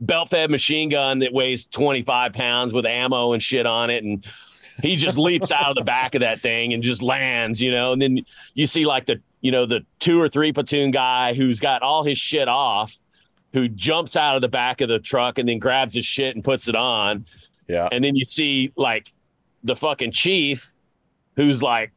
[0.00, 4.04] belt fed machine gun that weighs 25 pounds with ammo and shit on it.
[4.04, 4.24] And
[4.82, 7.92] he just leaps out of the back of that thing and just lands you know
[7.92, 8.18] and then
[8.54, 12.02] you see like the you know the two or three platoon guy who's got all
[12.04, 12.96] his shit off
[13.52, 16.44] who jumps out of the back of the truck and then grabs his shit and
[16.44, 17.24] puts it on
[17.68, 17.88] Yeah.
[17.90, 19.12] and then you see like
[19.64, 20.72] the fucking chief
[21.36, 21.92] who's like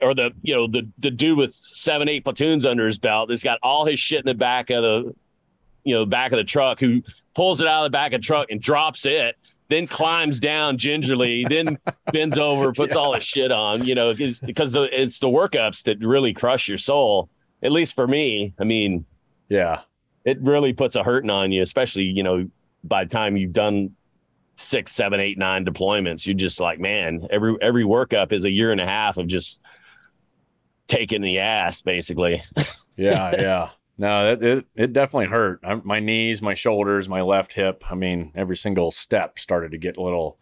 [0.00, 3.42] or the you know the the dude with seven eight platoons under his belt that's
[3.42, 5.14] got all his shit in the back of the
[5.84, 7.02] you know back of the truck who
[7.34, 9.36] pulls it out of the back of the truck and drops it
[9.68, 11.78] then climbs down gingerly then
[12.12, 15.98] bends over puts all his shit on you know, 'cause- because it's the workups that
[16.00, 17.28] really crush your soul
[17.62, 19.04] at least for me i mean
[19.48, 19.80] Yeah.
[20.24, 22.48] it really puts a hurting on you, especially, you know,
[22.82, 23.90] by the time you've done
[24.56, 28.70] six, seven, eight, nine deployments, you're just like, man, every every workup is a year
[28.72, 29.60] and a half of just
[30.86, 32.42] taking the ass, basically.
[32.96, 33.34] Yeah.
[33.40, 33.68] yeah.
[33.96, 35.60] No, it, it, it definitely hurt.
[35.62, 37.84] I, my knees, my shoulders, my left hip.
[37.90, 40.38] I mean, every single step started to get a little,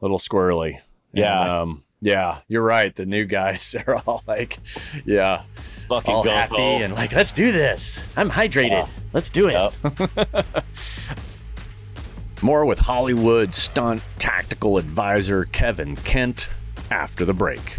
[0.00, 0.80] little squirrely.
[1.12, 1.40] Yeah.
[1.40, 2.94] And, um, yeah, you're right.
[2.94, 4.58] The new guys, they're all like,
[5.04, 5.42] yeah,
[5.88, 8.02] Fucking all happy and like, let's do this.
[8.16, 8.88] I'm hydrated.
[9.12, 9.52] Let's do it.
[9.52, 10.46] Yep.
[12.42, 16.48] More with Hollywood stunt tactical advisor Kevin Kent
[16.90, 17.78] after the break.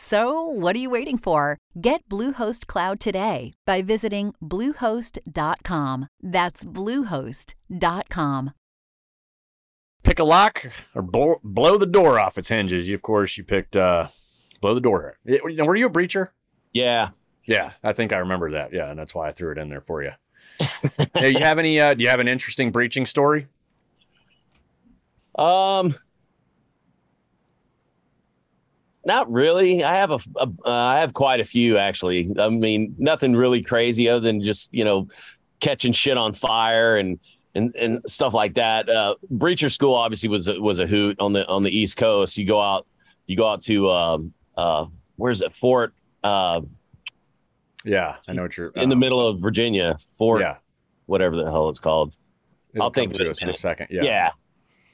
[0.00, 1.58] So, what are you waiting for?
[1.80, 6.06] Get Bluehost Cloud today by visiting Bluehost.com.
[6.22, 8.52] That's Bluehost.com.
[10.02, 12.88] Pick a lock or blow, blow the door off its hinges.
[12.88, 14.06] You, of course, you picked uh,
[14.60, 15.18] blow the door.
[15.24, 16.28] It- were you a breacher?
[16.72, 17.10] Yeah.
[17.46, 18.72] Yeah, I think I remember that.
[18.72, 20.12] Yeah, and that's why I threw it in there for you.
[21.14, 21.80] hey, you have any?
[21.80, 23.48] Uh, do you have an interesting breaching story?
[25.38, 25.94] Um
[29.10, 29.82] not really.
[29.82, 32.30] I have a, a uh, I have quite a few actually.
[32.38, 35.08] I mean, nothing really crazy other than just you know
[35.58, 37.18] catching shit on fire and
[37.56, 38.88] and and stuff like that.
[38.88, 42.38] Uh, Breacher School obviously was a, was a hoot on the on the East Coast.
[42.38, 42.86] You go out,
[43.26, 45.92] you go out to um, uh, where's it Fort?
[46.22, 46.60] Uh,
[47.84, 49.96] yeah, I know what you're in the middle of Virginia.
[49.98, 50.56] Fort, Yeah,
[51.06, 52.14] whatever the hell it's called.
[52.72, 53.88] It'll I'll think of to it us in a second.
[53.90, 54.02] Yeah.
[54.04, 54.30] Yeah,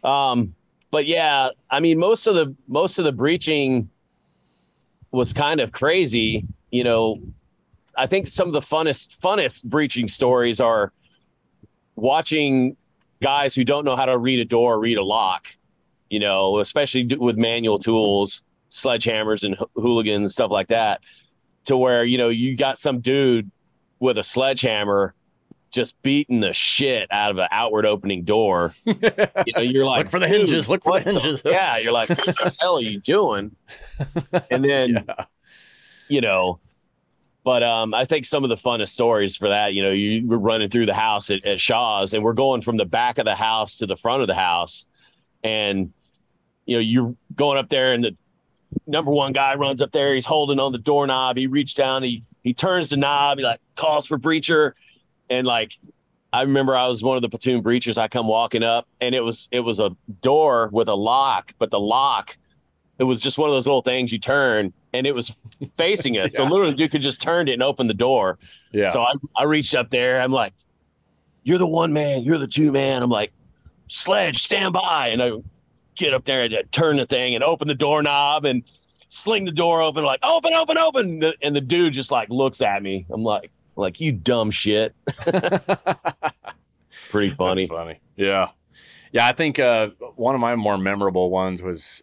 [0.02, 0.55] Um,
[0.90, 3.90] but yeah, I mean, most of the most of the breaching
[5.16, 6.46] was kind of crazy.
[6.70, 7.20] You know,
[7.96, 10.92] I think some of the funnest funnest breaching stories are
[11.96, 12.76] watching
[13.22, 15.48] guys who don't know how to read a door, or read a lock.
[16.11, 21.00] You know, especially with manual tools, sledgehammers and ho- hooligans stuff like that.
[21.64, 23.50] To where you know you got some dude
[23.98, 25.14] with a sledgehammer
[25.70, 28.74] just beating the shit out of an outward opening door.
[28.85, 28.94] you
[29.55, 30.68] know, you're like, look for the hinges.
[30.70, 31.42] Look for the hinges.
[31.44, 33.55] yeah, you're like, what the hell are you doing?
[34.50, 35.24] And then, Yeah.
[36.09, 36.61] you know,
[37.44, 40.38] but um, I think some of the funnest stories for that, you know, you were
[40.38, 43.37] running through the house at, at Shaw's and we're going from the back of the
[43.37, 44.87] house to the front of the house.
[45.44, 45.92] And,
[46.64, 48.16] you know, you're going up there and the
[48.87, 50.12] number one guy runs up there.
[50.14, 51.37] He's holding on the doorknob.
[51.37, 54.72] He reached down, he, he turns the knob, he like calls for breacher.
[55.30, 55.78] And like,
[56.32, 57.98] I remember I was one of the platoon breachers.
[57.98, 61.70] I come walking up and it was, it was a door with a lock, but
[61.70, 62.36] the lock,
[62.98, 65.36] it was just one of those little things you turn and it was
[65.76, 66.34] facing us.
[66.34, 68.38] So literally you could just turn it and open the door.
[68.72, 68.88] yeah.
[68.88, 70.20] So I, I reached up there.
[70.20, 70.52] I'm like,
[71.44, 73.02] you're the one man, you're the two man.
[73.02, 73.32] I'm like,
[73.88, 75.08] sledge, stand by.
[75.08, 75.30] And I
[75.94, 78.64] get up there and I turn the thing and open the doorknob and
[79.08, 81.32] sling the door open, like, open, open, open.
[81.42, 83.06] And the dude just like looks at me.
[83.10, 84.94] I'm like, like, you dumb shit.
[87.10, 87.66] Pretty funny.
[87.66, 88.00] That's funny.
[88.16, 88.48] Yeah.
[89.12, 89.26] Yeah.
[89.26, 92.02] I think uh, one of my more memorable ones was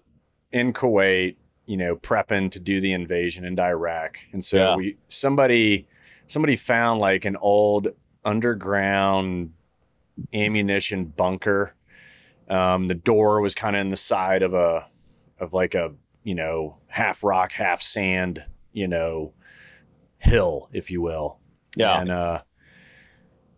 [0.52, 4.18] in Kuwait, you know, prepping to do the invasion into Iraq.
[4.32, 4.76] And so Yeah.
[4.76, 5.88] we, somebody,
[6.28, 7.90] somebody found like an old
[8.24, 9.52] underground
[10.34, 11.76] ammunition bunker.
[12.50, 14.88] Um, the door was kind of in the side of a,
[15.40, 15.92] of like a,
[16.24, 19.34] you know, half rock, half sand, you know,
[20.20, 21.40] hill, if you will.
[21.76, 22.00] Yeah.
[22.02, 22.42] And uh,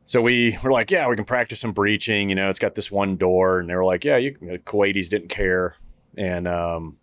[0.05, 2.29] so we were like, yeah, we can practice some breaching.
[2.29, 5.09] You know, it's got this one door, and they were like, yeah, you the Kuwaitis
[5.09, 5.75] didn't care,
[6.17, 6.97] and um,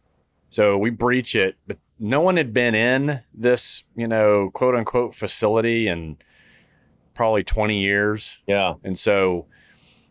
[0.50, 5.14] so we breach it, but no one had been in this, you know, quote unquote
[5.14, 6.16] facility in
[7.14, 8.74] probably twenty years, Yeah.
[8.84, 9.46] and so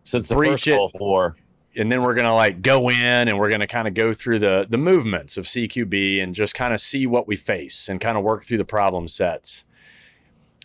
[0.03, 0.75] Since the Breach first it.
[0.75, 1.35] Gulf War.
[1.75, 2.95] and then we're gonna like go in
[3.27, 6.73] and we're gonna kind of go through the the movements of CQB and just kind
[6.73, 9.63] of see what we face and kind of work through the problem sets.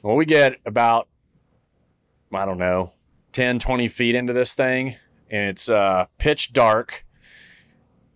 [0.06, 1.08] Well, we get about
[2.32, 2.92] I don't know
[3.32, 4.94] 10, 20 feet into this thing,
[5.28, 7.04] and it's uh, pitch dark.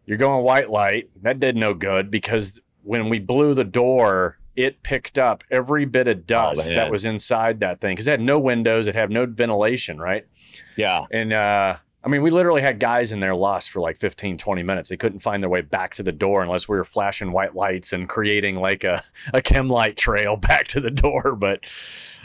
[0.06, 1.10] You're going white light.
[1.20, 6.06] That did no good because when we blew the door, it picked up every bit
[6.06, 6.76] of dust man.
[6.76, 10.28] that was inside that thing because it had no windows, it had no ventilation, right?
[10.76, 11.06] Yeah.
[11.10, 14.62] And uh, I mean, we literally had guys in there lost for like 15, 20
[14.62, 14.88] minutes.
[14.88, 17.92] They couldn't find their way back to the door unless we were flashing white lights
[17.92, 19.02] and creating like a,
[19.34, 21.36] a chem light trail back to the door.
[21.36, 21.70] But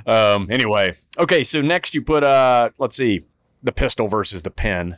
[0.05, 1.43] um, anyway, okay.
[1.43, 3.25] So next you put, uh, let's see,
[3.63, 4.97] the pistol versus the pen.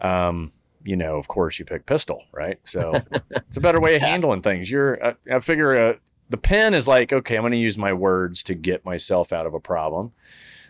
[0.00, 0.52] Um,
[0.84, 2.58] you know, of course, you pick pistol, right?
[2.64, 2.92] So
[3.30, 4.70] it's a better way of handling things.
[4.70, 5.94] You're, I, I figure, uh,
[6.30, 9.46] the pen is like, okay, I'm going to use my words to get myself out
[9.46, 10.12] of a problem.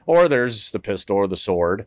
[0.07, 1.87] Or there's the pistol or the sword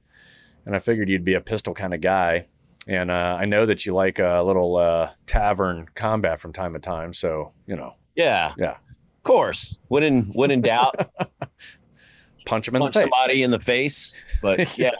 [0.68, 2.46] and I figured you'd be a pistol kind of guy.
[2.88, 6.80] And uh, I know that you like a little uh, tavern combat from time to
[6.80, 8.54] time, so you know, Yeah.
[8.58, 8.72] Yeah.
[8.72, 9.78] Of course.
[9.88, 11.10] When in when in doubt,
[12.46, 13.10] punch him in punch the face.
[13.12, 14.14] somebody in the face.
[14.42, 14.92] But yeah.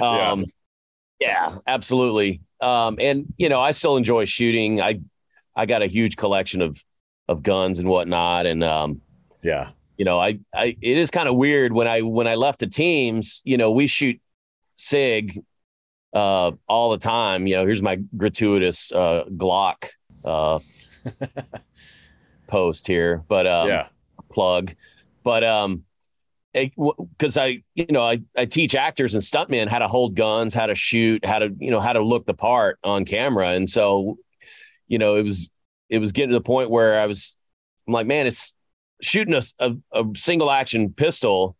[0.00, 0.46] Um
[1.20, 2.42] yeah, absolutely.
[2.60, 4.80] Um and you know, I still enjoy shooting.
[4.80, 5.00] I
[5.56, 6.82] I got a huge collection of
[7.28, 8.46] of guns and whatnot.
[8.46, 9.00] And um,
[9.42, 12.60] Yeah, you know, I I it is kind of weird when I when I left
[12.60, 14.20] the teams, you know, we shoot
[14.76, 15.42] SIG
[16.12, 17.46] uh all the time.
[17.46, 19.88] You know, here's my gratuitous uh Glock
[20.24, 20.60] uh
[22.46, 23.24] post here.
[23.28, 23.86] But um yeah,
[24.30, 24.74] plug.
[25.22, 25.84] But um
[26.54, 30.66] because I, you know, I, I teach actors and stuntmen how to hold guns, how
[30.66, 33.48] to shoot, how to, you know, how to look the part on camera.
[33.48, 34.18] And so,
[34.86, 35.50] you know, it was
[35.88, 37.36] it was getting to the point where I was
[37.86, 38.54] I'm like, man, it's
[39.02, 41.56] shooting a, a, a single action pistol,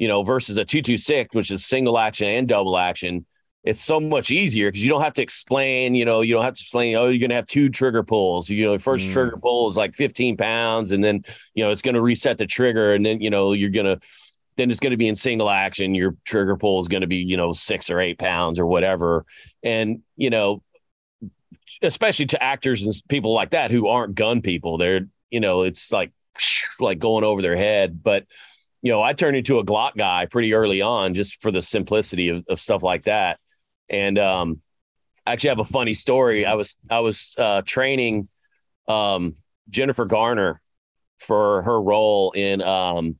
[0.00, 3.26] you know, versus a 226, which is single action and double action.
[3.64, 6.54] It's so much easier because you don't have to explain, you know, you don't have
[6.54, 8.48] to explain, oh, you're going to have two trigger pulls.
[8.48, 9.12] You know, first Mm.
[9.12, 11.22] trigger pull is like 15 pounds, and then,
[11.52, 12.94] you know, it's going to reset the trigger.
[12.94, 14.00] And then, you know, you're going to,
[14.56, 15.94] then it's going to be in single action.
[15.94, 19.26] Your trigger pull is going to be, you know, six or eight pounds or whatever.
[19.62, 20.62] And, you know,
[21.82, 24.78] especially to actors and people like that who aren't gun people.
[24.78, 26.12] They're, you know, it's like
[26.78, 28.02] like going over their head.
[28.02, 28.24] But
[28.82, 32.30] you know, I turned into a Glock guy pretty early on just for the simplicity
[32.30, 33.38] of, of stuff like that.
[33.88, 34.60] And um,
[35.26, 36.46] I actually have a funny story.
[36.46, 38.28] I was I was uh, training
[38.88, 39.36] um,
[39.68, 40.60] Jennifer Garner
[41.18, 43.16] for her role in um,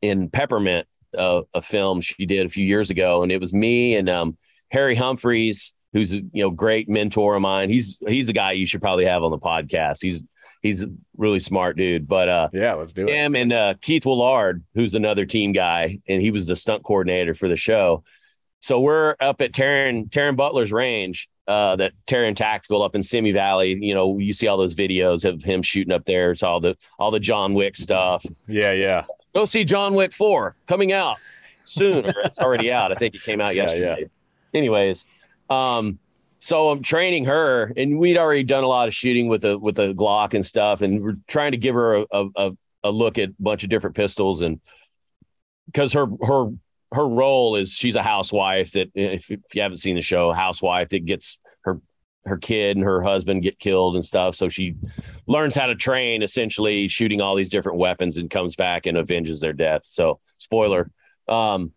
[0.00, 0.86] in Peppermint,
[1.16, 4.38] uh, a film she did a few years ago, and it was me and um,
[4.70, 7.68] Harry Humphries, who's a you know great mentor of mine.
[7.68, 9.98] He's he's a guy you should probably have on the podcast.
[10.00, 10.22] He's
[10.64, 12.08] he's a really smart dude.
[12.08, 13.14] But uh, yeah, let's do it.
[13.14, 17.34] Him and uh, Keith Woulard, who's another team guy, and he was the stunt coordinator
[17.34, 18.02] for the show.
[18.58, 23.30] So we're up at Taran Taran Butler's range, uh, that Taran Tactical up in Simi
[23.30, 23.78] Valley.
[23.78, 26.32] You know, you see all those videos of him shooting up there.
[26.32, 28.24] It's all the all the John Wick stuff.
[28.48, 29.04] Yeah, yeah.
[29.34, 31.18] Go see John Wick Four coming out
[31.66, 32.06] soon.
[32.24, 32.90] it's already out.
[32.90, 33.84] I think it came out yesterday.
[33.84, 34.58] Yeah, yeah.
[34.60, 35.04] Anyways,
[35.50, 35.98] um,
[36.44, 39.78] so I'm training her, and we'd already done a lot of shooting with a with
[39.78, 42.50] a Glock and stuff, and we're trying to give her a a,
[42.82, 44.60] a look at a bunch of different pistols, and
[45.64, 46.50] because her her
[46.92, 50.90] her role is she's a housewife that if, if you haven't seen the show, housewife
[50.90, 51.80] that gets her
[52.26, 54.34] her kid and her husband get killed and stuff.
[54.34, 54.74] So she
[55.26, 59.40] learns how to train essentially shooting all these different weapons and comes back and avenges
[59.40, 59.86] their death.
[59.86, 60.90] So spoiler.
[61.26, 61.72] Um,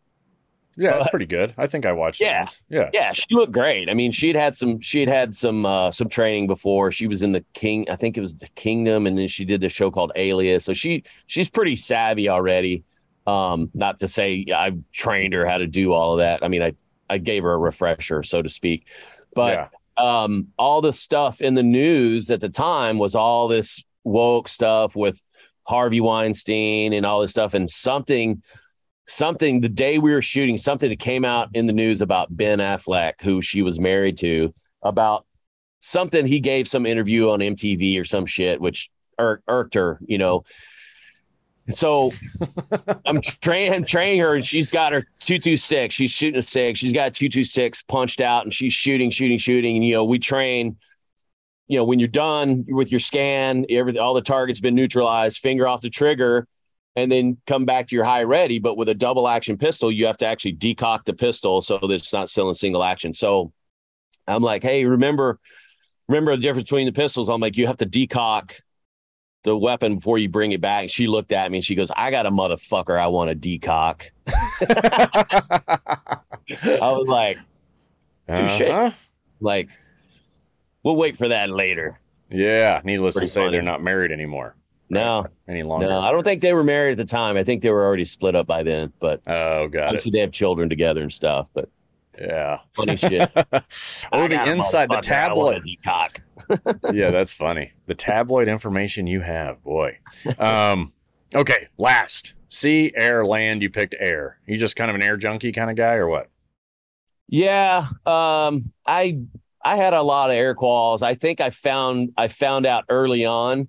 [0.78, 1.56] yeah, it's pretty good.
[1.58, 2.22] I think I watched.
[2.22, 2.58] Yeah, that.
[2.70, 3.12] yeah, yeah.
[3.12, 3.90] She looked great.
[3.90, 4.80] I mean, she'd had some.
[4.80, 6.92] She'd had some uh, some training before.
[6.92, 7.90] She was in the King.
[7.90, 10.64] I think it was the Kingdom, and then she did the show called Alias.
[10.66, 12.84] So she she's pretty savvy already.
[13.26, 16.44] Um, not to say I've trained her how to do all of that.
[16.44, 16.74] I mean, I
[17.10, 18.88] I gave her a refresher, so to speak.
[19.34, 20.24] But yeah.
[20.24, 24.96] um, all the stuff in the news at the time was all this woke stuff
[24.96, 25.24] with
[25.68, 28.44] Harvey Weinstein and all this stuff, and something
[29.08, 32.60] something the day we were shooting something that came out in the news about Ben
[32.60, 34.54] Affleck, who she was married to,
[34.84, 35.26] about
[35.80, 38.90] something he gave some interview on MTV or some shit, which
[39.20, 40.44] ir- irked her, you know.
[41.72, 42.14] So
[43.06, 45.94] I'm training I'm training her and she's got her 226.
[45.94, 46.80] She's shooting a six.
[46.80, 49.78] She's got 226 punched out and she's shooting, shooting, shooting.
[49.78, 50.78] And you know, we train,
[51.68, 55.68] you know, when you're done with your scan, every all the targets been neutralized, finger
[55.68, 56.48] off the trigger
[56.98, 58.58] and then come back to your high ready.
[58.58, 61.92] But with a double action pistol, you have to actually decock the pistol so that
[61.92, 63.14] it's not still in single action.
[63.14, 63.54] So
[64.28, 65.40] I'm like, hey, remember,
[66.10, 67.30] remember the difference between the pistols?
[67.30, 68.56] I'm like, you have to decock
[69.44, 70.82] the weapon before you bring it back.
[70.82, 73.36] And she looked at me and she goes, I got a motherfucker I want to
[73.36, 74.12] decock.
[74.28, 76.20] I
[76.60, 77.38] was like,
[78.36, 78.62] touche.
[78.62, 78.92] Uh-huh.
[79.40, 79.70] Like,
[80.82, 82.00] we'll wait for that later.
[82.32, 82.82] Yeah.
[82.84, 83.52] Needless Pretty to say, funny.
[83.52, 84.57] they're not married anymore.
[84.90, 85.88] No, any longer.
[85.88, 87.36] No, I don't think they were married at the time.
[87.36, 88.94] I think they were already split up by then.
[89.00, 90.14] But oh, god, obviously it.
[90.14, 91.48] they have children together and stuff.
[91.54, 91.70] But
[92.20, 93.30] yeah, funny shit.
[94.12, 95.64] oh, the inside the tabloid.
[95.84, 96.22] cock.
[96.94, 97.74] yeah, that's funny.
[97.86, 99.98] The tabloid information you have, boy.
[100.40, 100.94] Um,
[101.36, 103.62] okay, last sea, air, land.
[103.62, 104.40] You picked air.
[104.46, 106.30] You just kind of an air junkie kind of guy, or what?
[107.28, 109.20] Yeah, um, I
[109.64, 111.02] I had a lot of air quals.
[111.02, 113.68] I think I found I found out early on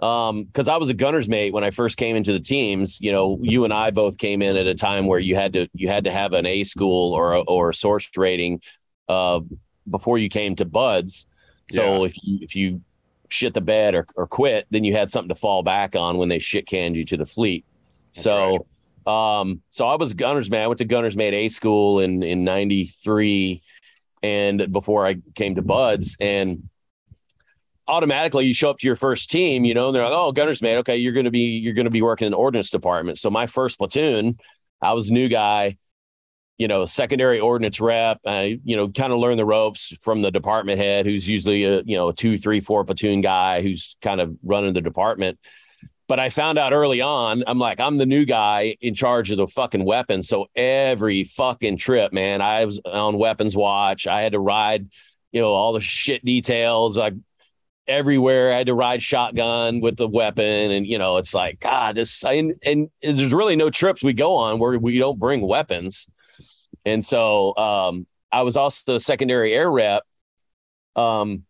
[0.00, 3.10] um because i was a gunner's mate when i first came into the teams you
[3.10, 5.88] know you and i both came in at a time where you had to you
[5.88, 8.60] had to have an a school or a, or a source rating
[9.08, 9.40] uh
[9.88, 11.26] before you came to buds
[11.70, 12.06] so yeah.
[12.06, 12.80] if you if you
[13.28, 16.28] shit the bed or, or quit then you had something to fall back on when
[16.28, 17.64] they shit canned you to the fleet
[18.14, 18.66] That's so
[19.06, 19.40] right.
[19.40, 22.44] um so i was gunner's mate i went to gunner's mate a school in in
[22.44, 23.62] 93
[24.22, 26.68] and before i came to buds and
[27.88, 30.62] automatically you show up to your first team, you know, and they're like, oh, gunner's
[30.62, 30.78] mate.
[30.78, 33.18] Okay, you're gonna be you're gonna be working in the ordnance department.
[33.18, 34.38] So my first platoon,
[34.82, 35.76] I was a new guy,
[36.58, 38.20] you know, secondary ordnance rep.
[38.26, 41.82] I, you know, kind of learn the ropes from the department head, who's usually a
[41.84, 45.38] you know a two, three, four platoon guy who's kind of running the department.
[46.08, 49.38] But I found out early on, I'm like, I'm the new guy in charge of
[49.38, 50.28] the fucking weapons.
[50.28, 54.06] So every fucking trip, man, I was on weapons watch.
[54.06, 54.88] I had to ride,
[55.32, 56.96] you know, all the shit details.
[56.96, 57.14] Like
[57.88, 58.52] everywhere.
[58.52, 62.24] I had to ride shotgun with the weapon, and you know, it's like God, this
[62.24, 66.06] and, and there's really no trips we go on where we don't bring weapons.
[66.84, 70.04] And so um, I was also secondary air rep.
[70.94, 71.42] Um,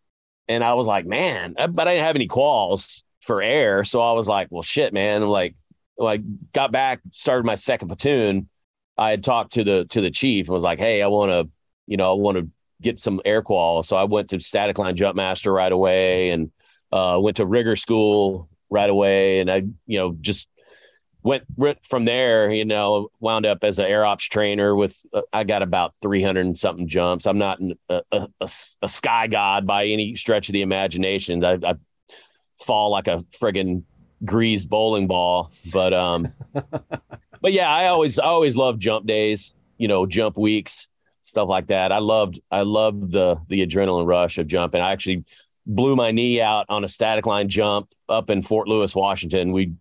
[0.47, 3.83] and I was like, man, but I didn't have any quals for air.
[3.83, 5.23] So I was like, well, shit, man.
[5.23, 5.55] I'm like,
[5.97, 6.21] like
[6.53, 8.49] got back, started my second platoon.
[8.97, 11.49] I had talked to the to the chief and was like, hey, I want to,
[11.85, 12.49] you know, I want to
[12.81, 13.83] get some air qual.
[13.83, 16.51] So I went to static line jump master right away and
[16.91, 19.39] uh, went to rigger school right away.
[19.39, 20.47] And I, you know, just
[21.23, 25.21] went, went from there, you know, wound up as an air ops trainer with, uh,
[25.33, 27.25] I got about 300 and something jumps.
[27.25, 27.59] I'm not
[27.89, 28.49] a, a, a,
[28.83, 31.43] a sky god by any stretch of the imagination.
[31.43, 31.75] I, I
[32.59, 33.83] fall like a friggin'
[34.23, 35.51] greased bowling ball.
[35.71, 40.87] But, um, but yeah, I always, I always loved jump days, you know, jump weeks,
[41.27, 41.91] stuff like that.
[41.91, 44.81] I loved, I loved the, the adrenaline rush of jumping.
[44.81, 45.25] I actually
[45.65, 49.51] blew my knee out on a static line jump up in Fort Lewis, Washington.
[49.51, 49.73] We,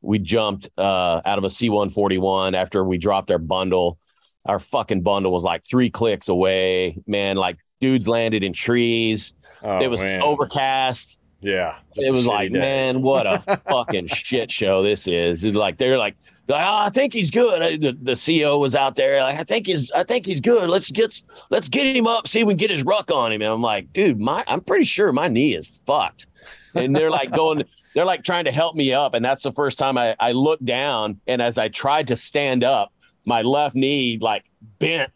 [0.00, 3.98] we jumped uh, out of a C141 after we dropped our bundle.
[4.46, 6.98] Our fucking bundle was like three clicks away.
[7.06, 9.34] Man, like dudes landed in trees.
[9.62, 10.22] Oh, it was man.
[10.22, 11.20] overcast.
[11.40, 11.76] Yeah.
[11.94, 12.58] It was like, day.
[12.58, 15.44] man, what a fucking shit show this is.
[15.44, 16.16] It's like they're like,
[16.48, 17.80] oh, I think he's good.
[17.80, 20.68] The, the CEO was out there like, I think he's, I think he's good.
[20.68, 21.20] Let's get,
[21.50, 23.40] let's get him up, see if we can get his ruck on him.
[23.42, 26.26] And I'm like, dude, my, I'm pretty sure my knee is fucked.
[26.74, 27.64] And they're like going,
[27.94, 29.14] they're like trying to help me up.
[29.14, 31.20] And that's the first time I, I looked down.
[31.26, 32.92] And as I tried to stand up,
[33.24, 34.44] my left knee like
[34.78, 35.10] bent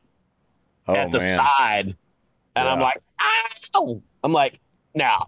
[0.87, 1.37] Oh, at the man.
[1.37, 1.97] side.
[2.57, 4.03] And I'm like, ow!
[4.25, 4.59] I'm like,
[4.95, 5.27] now.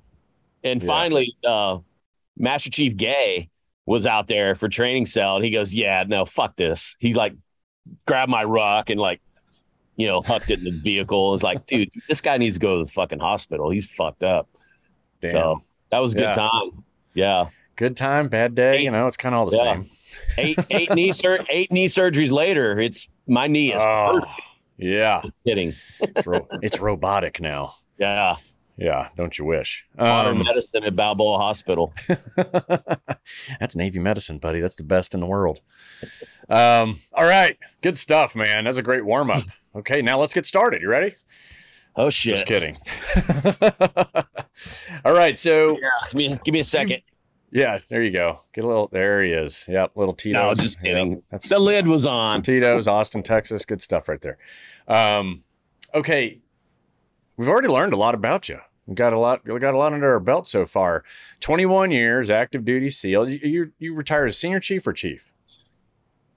[0.65, 0.87] And Yeah.
[0.89, 1.79] finally, uh,
[2.39, 3.50] Master Chief Gay
[3.91, 5.35] was out there for training cell.
[5.37, 6.97] And he goes, Yeah, no, fuck this.
[7.01, 7.35] He like
[8.07, 9.21] grabbed my ruck and like,
[9.97, 11.35] you know, hucked it in the vehicle.
[11.35, 13.69] It's like, dude, this guy needs to go to the fucking hospital.
[13.71, 14.49] He's fucked up.
[15.21, 15.31] Damn.
[15.33, 16.35] So that was a good Yeah.
[16.35, 16.85] time.
[17.15, 17.49] Yeah.
[17.75, 18.83] Good time, bad day.
[18.83, 19.73] You know, it's kind of all the Yeah.
[19.75, 19.91] same.
[20.39, 24.41] Eight eight knee sur- eight knee surgeries later, it's my knee is Oh, perfect.
[24.79, 25.23] yeah.
[25.45, 25.75] Kidding.
[26.01, 27.75] It's, ro- it's robotic now.
[27.99, 28.37] Yeah.
[28.81, 29.09] Yeah.
[29.15, 29.85] Don't you wish?
[29.97, 31.93] Modern Um, medicine at Balboa Hospital.
[33.61, 34.61] That's Navy medicine, buddy.
[34.61, 35.61] That's the best in the world.
[36.49, 37.59] Um, all right.
[37.83, 38.65] Good stuff, man.
[38.65, 39.45] That's a great warm up.
[39.77, 40.81] Okay, now let's get started.
[40.83, 41.15] You ready?
[41.95, 42.35] Oh shit!
[42.35, 42.77] Just kidding.
[45.05, 45.39] all right.
[45.39, 47.03] So, Yeah, give me give me a second.
[47.51, 48.41] yeah, there you go.
[48.55, 49.67] Get a little, there he is.
[49.69, 49.93] Yep.
[49.97, 50.57] Little Tito's.
[50.59, 51.11] No, just kidding.
[51.13, 52.43] Yep, that's The lid was on.
[52.43, 53.65] Tito's, Austin, Texas.
[53.65, 54.39] Good stuff right there.
[54.89, 55.43] Um,
[55.95, 56.41] okay.
[57.37, 58.59] We've already learned a lot about you.
[58.91, 61.05] We got a lot, we got a lot under our belt so far.
[61.39, 63.31] 21 years, active duty SEAL.
[63.31, 65.31] You, you, you retired as senior chief or chief?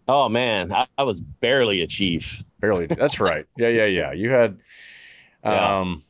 [0.07, 2.43] Oh man, I, I was barely a chief.
[2.59, 2.85] Barely.
[2.85, 3.45] That's right.
[3.57, 4.11] Yeah, yeah, yeah.
[4.13, 4.59] You had,
[5.43, 6.03] um,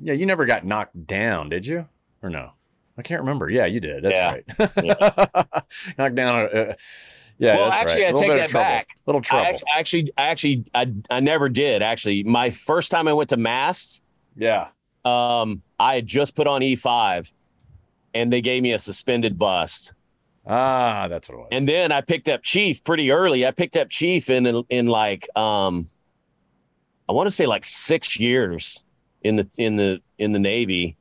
[0.00, 1.88] yeah, you never got knocked down, did you?
[2.22, 2.52] Or no?
[2.96, 3.50] I can't remember.
[3.50, 4.04] Yeah, you did.
[4.04, 5.64] That's right.
[5.98, 6.48] knocked down.
[6.54, 6.74] Uh,
[7.38, 7.56] yeah.
[7.56, 8.06] Well, that's actually, right.
[8.06, 8.64] I A little take that trouble.
[8.64, 8.88] back.
[9.06, 9.46] Little I trouble.
[9.48, 11.82] ac- actually, actually, I I never did.
[11.82, 14.04] Actually, my first time I went to Mast,
[14.36, 14.68] yeah.
[15.04, 17.32] Um, I had just put on E5,
[18.14, 19.92] and they gave me a suspended bust.
[20.46, 21.48] Ah, that's what it was.
[21.52, 23.46] And then I picked up Chief pretty early.
[23.46, 25.88] I picked up Chief in in like um,
[27.08, 28.84] I want to say like six years
[29.22, 30.96] in the in the in the Navy.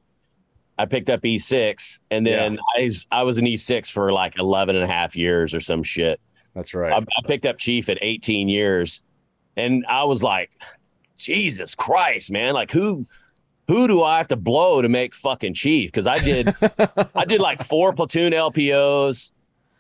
[0.78, 4.84] I picked up E6 and then I I was an E6 for like 11 and
[4.84, 6.20] a half years or some shit.
[6.56, 6.92] that's right.
[6.92, 9.04] I, I picked up Chief at 18 years
[9.56, 10.52] and I was like,
[11.18, 12.56] Jesus Christ, man.
[12.56, 13.06] Like who
[13.72, 15.90] who do I have to blow to make fucking Chief?
[15.90, 16.54] Because I did
[17.16, 19.32] I did like four platoon LPOs.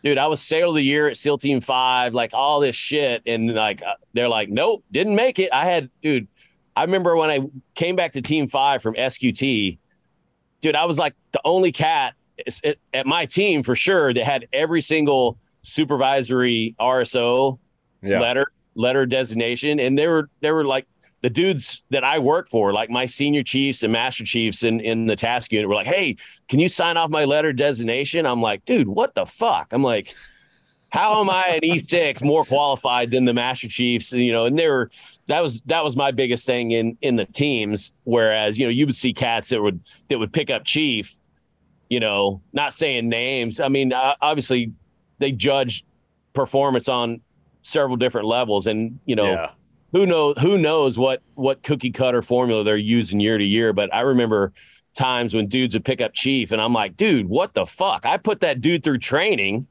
[0.02, 3.22] Dude, I was sailor of the year at SEAL Team Five, like all this shit.
[3.26, 5.50] And like, uh, they're like, nope, didn't make it.
[5.52, 6.30] I had, dude,
[6.74, 7.42] I remember when I
[7.76, 9.78] came back to Team Five from SQT,
[10.62, 12.14] dude, I was like the only cat
[12.64, 17.60] at- my team for sure that had every single supervisory RSO
[18.02, 18.22] yeah.
[18.22, 20.88] letter letter designation and they were they were like
[21.22, 25.06] the dudes that I work for like my senior chiefs and master chiefs in in
[25.06, 26.18] the task unit were like hey
[26.48, 28.26] can you sign off my letter designation?
[28.26, 29.72] I'm like dude what the fuck?
[29.72, 30.14] I'm like
[30.90, 34.12] how am I an E6 more qualified than the master chiefs?
[34.12, 34.90] You know and they were
[35.28, 37.94] that was that was my biggest thing in in the teams.
[38.04, 41.16] Whereas you know you would see cats that would that would pick up chief
[41.90, 43.60] you know not saying names.
[43.60, 44.74] I mean obviously
[45.20, 45.86] they judge
[46.34, 47.22] performance on
[47.62, 48.66] several different levels.
[48.66, 49.52] And you know yeah.
[49.92, 53.94] Who knows who knows what what cookie cutter formula they're using year to year but
[53.94, 54.52] i remember
[54.94, 58.18] times when dudes would pick up chief and i'm like dude what the fuck i
[58.18, 59.68] put that dude through training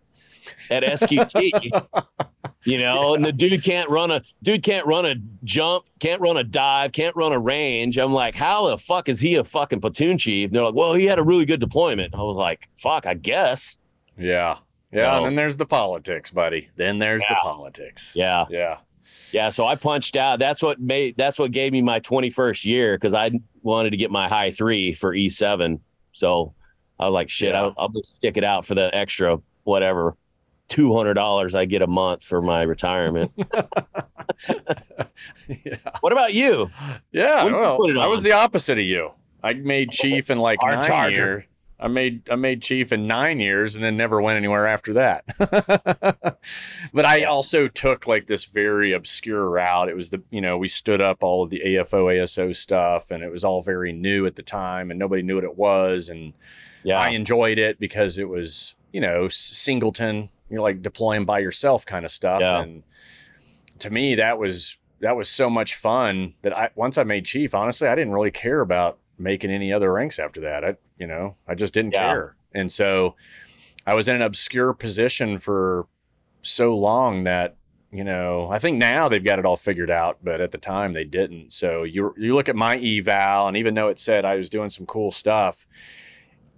[0.70, 1.60] at sqt
[2.64, 5.14] you know and the dude can't run a dude can't run a
[5.44, 9.20] jump can't run a dive can't run a range i'm like how the fuck is
[9.20, 12.14] he a fucking platoon chief and they're like well he had a really good deployment
[12.14, 13.78] i was like fuck i guess
[14.18, 14.56] Yeah.
[14.92, 15.02] Yeah.
[15.02, 15.16] No.
[15.18, 16.68] And then there's the politics, buddy.
[16.74, 18.12] Then there's the politics.
[18.16, 18.78] yeah Yeah.
[19.32, 20.38] Yeah, so I punched out.
[20.38, 23.30] That's what made that's what gave me my 21st year because I
[23.62, 25.80] wanted to get my high three for E7.
[26.12, 26.54] So
[26.98, 27.62] I was like, shit, Yeah.
[27.62, 30.16] I'll, I'll just stick it out for the extra whatever
[30.68, 33.32] two hundred dollars I get a month for my retirement.
[34.48, 35.76] yeah.
[36.00, 36.70] what about you?
[37.12, 37.44] Yeah.
[37.44, 39.10] You Well, I was the opposite of you.
[39.42, 41.14] I made chief in like Our nine charger.
[41.16, 41.44] years.
[41.82, 45.24] I made I made chief in nine years and then never went anywhere after that.
[46.92, 49.88] but I also took like this very obscure route.
[49.88, 53.22] It was the you know we stood up all of the AFO ASO stuff and
[53.22, 56.34] it was all very new at the time and nobody knew what it was and
[56.82, 56.98] Yeah.
[56.98, 60.28] I enjoyed it because it was you know singleton.
[60.50, 62.62] You're like deploying by yourself kind of stuff Yeah.
[62.62, 62.82] and
[63.78, 67.54] to me that was that was so much fun that I once I made chief.
[67.54, 70.64] Honestly, I didn't really care about making any other ranks after that.
[70.64, 72.12] I you know I just didn't Yeah.
[72.12, 73.14] care, and so
[73.86, 75.86] I was in an obscure position for
[76.42, 77.56] so long that
[77.92, 80.92] you know I think now they've got it all figured out, but at the time
[80.92, 81.52] they didn't.
[81.52, 84.70] So you you look at my eval, and even though it said I was doing
[84.70, 85.66] some cool stuff,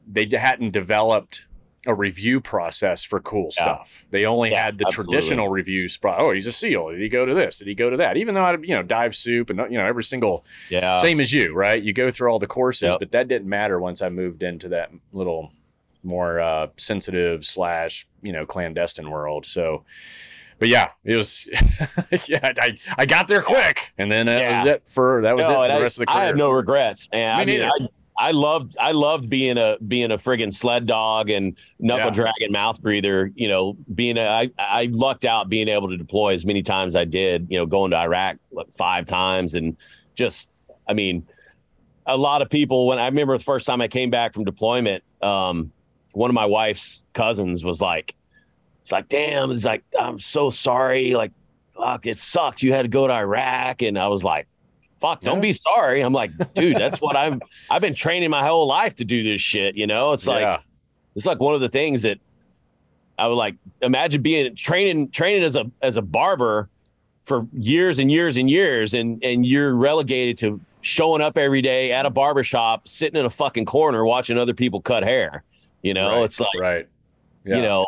[0.07, 1.47] they hadn't developed
[1.87, 3.63] a review process for cool Yeah.
[3.65, 4.05] stuff.
[4.11, 5.15] They only Yeah, had the absolutely.
[5.15, 6.21] traditional review spot.
[6.21, 6.91] Oh, he's a SEAL.
[6.93, 7.59] Did he go to this?
[7.59, 8.17] Did he go to that?
[8.17, 10.95] Even though I, you know, dive soup and you know every single yeah.
[10.97, 11.83] same as you, right?
[11.83, 12.99] You go through all the courses, Yep.
[13.01, 15.53] but that didn't matter once I moved into that little
[16.05, 19.45] more uh, sensitive slash you know clandestine world.
[19.45, 19.85] So,
[20.61, 21.49] but yeah, it was
[22.29, 22.53] yeah.
[22.61, 25.67] I, I got there quick, and then that was it for that was No, it
[25.67, 26.27] for the I, rest of the I career.
[26.29, 27.37] have no regrets, man.
[27.39, 27.71] Me I mean, neither.
[27.71, 27.89] I,
[28.19, 32.11] I loved I loved being a being a friggin' sled dog and knuckle Yeah.
[32.11, 33.33] dragon mouth breather.
[33.35, 36.95] You know, being a I, I lucked out being able to deploy as many times
[36.95, 37.47] I did.
[37.51, 39.77] You know, going to Iraq like five times and
[40.15, 40.51] just
[40.87, 41.27] I mean,
[42.07, 45.03] a lot of people when I remember the first time I came back from deployment,
[45.23, 45.73] um,
[46.13, 48.15] one of my wife's cousins was like,
[48.83, 51.15] it's like, damn, it's like, I'm so sorry.
[51.15, 51.33] Like,
[51.75, 52.63] fuck, it sucks.
[52.63, 53.81] You had to go to Iraq.
[53.83, 54.49] And I was like,
[55.03, 55.41] fuck, don't Yeah.
[55.43, 56.01] be sorry.
[56.01, 59.41] I'm like, dude, that's what I've I've been training my whole life to do this
[59.41, 59.77] shit.
[59.77, 60.59] You know, it's like yeah,
[61.15, 62.19] it's like one of the things that
[63.19, 66.69] I would like imagine being training training as a as a barber
[67.25, 71.93] for years and years and years and and you're relegated to showing up every day
[71.93, 75.45] at a barber shop, sitting in a fucking corner watching other people cut hair.
[75.83, 76.89] You know, right, it's like right.
[77.45, 77.57] Yeah.
[77.57, 77.87] you know,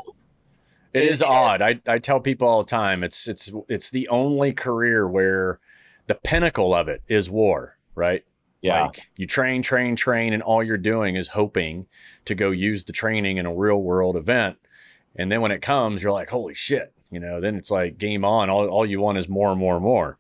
[0.93, 1.62] It It- is odd.
[1.62, 5.59] I, I tell people all the time it's it's it's the only career where
[6.07, 8.25] the pinnacle of it is war, right?
[8.61, 8.85] yeah.
[8.87, 11.87] Like you train, train, train, and all you're doing is hoping
[12.25, 14.57] to go use the training in a real world event.
[15.15, 16.93] And then when it comes, you're like, holy shit.
[17.11, 18.49] You know, then it's like game on.
[18.49, 20.19] All, all you want is more and more and more.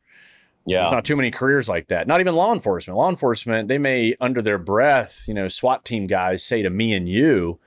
[0.66, 0.80] yeah.
[0.82, 2.06] There's not too many careers like that.
[2.06, 2.96] Not even law enforcement.
[2.98, 6.92] Law enforcement, they may, under their breath, you know, SWAT team guys say to me
[6.92, 7.58] and you,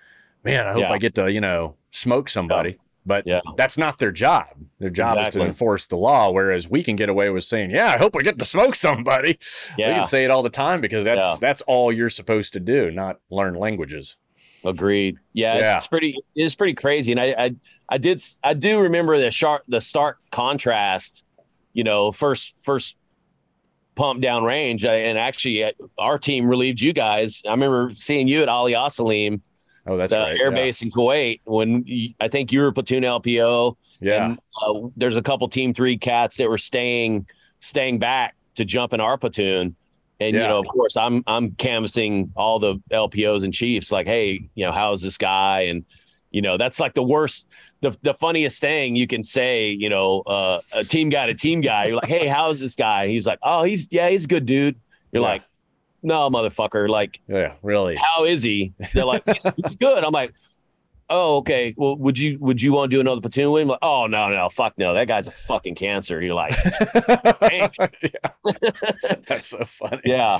[0.44, 0.92] man, I hope Yeah.
[0.92, 2.78] I get to, you know, smoke somebody.
[3.08, 3.40] But Yeah.
[3.56, 4.48] that's not their job.
[4.80, 6.30] Their job is to enforce the law.
[6.30, 9.40] Whereas we can get away with saying, yeah, I hope we get to smoke somebody.
[9.78, 9.88] Yeah.
[9.88, 11.36] We can say it all the time because that's Yeah.
[11.40, 14.18] that's all you're supposed to do, not learn languages.
[14.66, 15.18] Agreed.
[15.34, 15.76] Yeah, Yeah.
[15.78, 16.16] it's pretty.
[16.36, 17.52] It's pretty crazy, and I, I,
[17.90, 21.24] I did, I do remember the sharp, the stark contrast.
[21.74, 22.98] You know, first, first
[23.96, 27.42] pump down range, and actually, uh, our team relieved you guys.
[27.48, 29.42] I remember seeing you at Ali Al Salem,
[29.88, 30.40] Oh, that's the right.
[30.40, 30.56] air yeah.
[30.56, 33.76] base in Kuwait, when you, I think you were platoon LPO.
[34.00, 34.26] Yeah.
[34.26, 37.26] And uh, there's a couple team three cats that were staying,
[37.62, 39.76] staying back to jump in our platoon.
[40.20, 40.42] And Yeah.
[40.44, 44.66] you know, of course, I'm I'm canvassing all the LPOs and chiefs, like, hey, you
[44.66, 45.62] know, how's this guy?
[45.62, 45.86] And
[46.32, 47.48] you know, that's like the worst,
[47.82, 49.70] the the funniest thing you can say.
[49.70, 51.86] You know, uh, a team guy to team guy.
[51.86, 53.08] You're like, hey, how's this guy?
[53.08, 54.76] He's like, oh, he's yeah, he's a good dude.
[55.12, 55.30] You're Yeah.
[55.30, 55.44] like,
[56.04, 56.88] no, motherfucker.
[56.90, 57.54] Like, yeah.
[57.64, 57.96] Really.
[57.96, 58.74] how is he?
[58.94, 60.04] They're like, he's, he's good.
[60.04, 60.34] I'm like,
[61.10, 61.74] oh, okay.
[61.78, 63.68] Well, would you would you want to do another platoon with him?
[63.70, 64.94] Like, oh no, no, fuck no.
[64.94, 66.22] That guy's a fucking cancer.
[66.22, 66.56] You're like,
[69.28, 70.02] That's so funny.
[70.06, 70.40] yeah.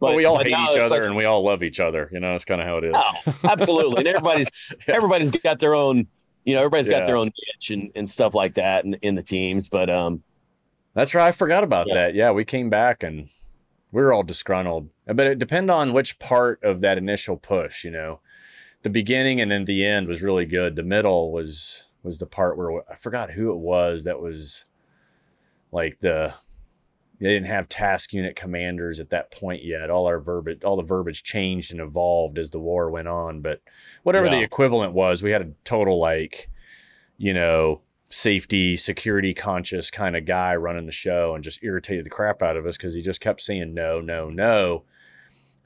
[0.00, 2.10] But, we all hate each other like, and we all love each other.
[2.12, 2.94] You know, that's kind of how it is.
[2.94, 3.98] Oh, absolutely.
[4.00, 4.48] And everybody's
[4.86, 4.94] Yeah.
[4.96, 6.08] everybody's got their own,
[6.44, 6.98] you know, everybody's Yeah.
[6.98, 9.68] got their own niche and, and stuff like that in, in the teams.
[9.70, 10.22] But um,
[10.94, 11.28] That's right.
[11.28, 11.94] I forgot about Yeah.
[11.94, 12.14] that.
[12.14, 13.28] Yeah, we came back and
[13.94, 14.90] we were all disgruntled.
[15.06, 18.20] But it depend on which part of that initial push, you know.
[18.82, 20.74] The beginning and then the end was really good.
[20.74, 24.64] The middle was was the part where I forgot who it was that was
[25.72, 26.34] like the
[27.20, 29.88] they didn't have task unit commanders at that point yet.
[29.90, 33.42] All our verbiage all the verbiage changed and evolved as the war went on.
[33.42, 33.62] But
[34.02, 36.50] whatever the equivalent was, we had a total like,
[37.16, 37.80] you know,
[38.14, 42.56] safety, security conscious kind of guy running the show and just irritated the crap out
[42.56, 44.84] of us because he just kept saying no, no, no.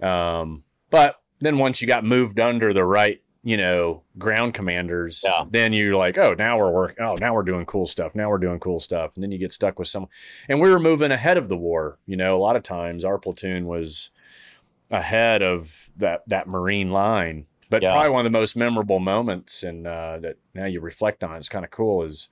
[0.07, 5.45] Um, but then once you got moved under the right, you know, ground commanders, Yeah.
[5.51, 7.05] then you're like, oh, now we're working.
[7.05, 8.15] Oh, now we're doing cool stuff.
[8.15, 9.13] Now we're doing cool stuff.
[9.15, 10.11] And then you get stuck with someone.
[10.49, 11.99] And we were moving ahead of the war.
[12.07, 14.09] You know, a lot of times our platoon was
[14.91, 17.45] ahead of that that Marine line.
[17.69, 17.93] But Yeah.
[17.93, 21.51] probably one of the most memorable moments, and uh, that now you reflect on, it's
[21.51, 22.31] kind of cool, is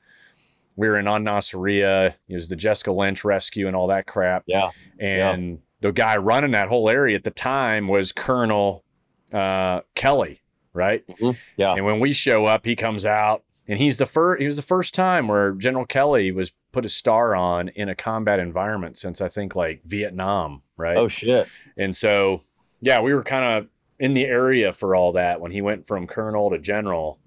[0.76, 2.14] we were in on Nasiriyah.
[2.28, 4.44] It was the Jessica Lynch rescue and all that crap.
[4.46, 4.70] yeah,
[5.00, 8.84] And the guy running that whole area at the time was Colonel
[9.32, 10.40] uh, Kelly.
[10.72, 11.06] right?
[11.08, 11.36] Mhm.
[11.56, 11.72] Yeah.
[11.74, 14.62] And when we show up, he comes out and he's the first he was the
[14.62, 19.22] first time where General Kelly was put a star on in a combat environment since
[19.22, 20.96] I think like Vietnam, right?
[20.98, 21.48] Oh shit.
[21.78, 22.42] And so,
[22.82, 23.68] yeah, we were kind of
[23.98, 27.18] in the area for all that when he went from colonel to general.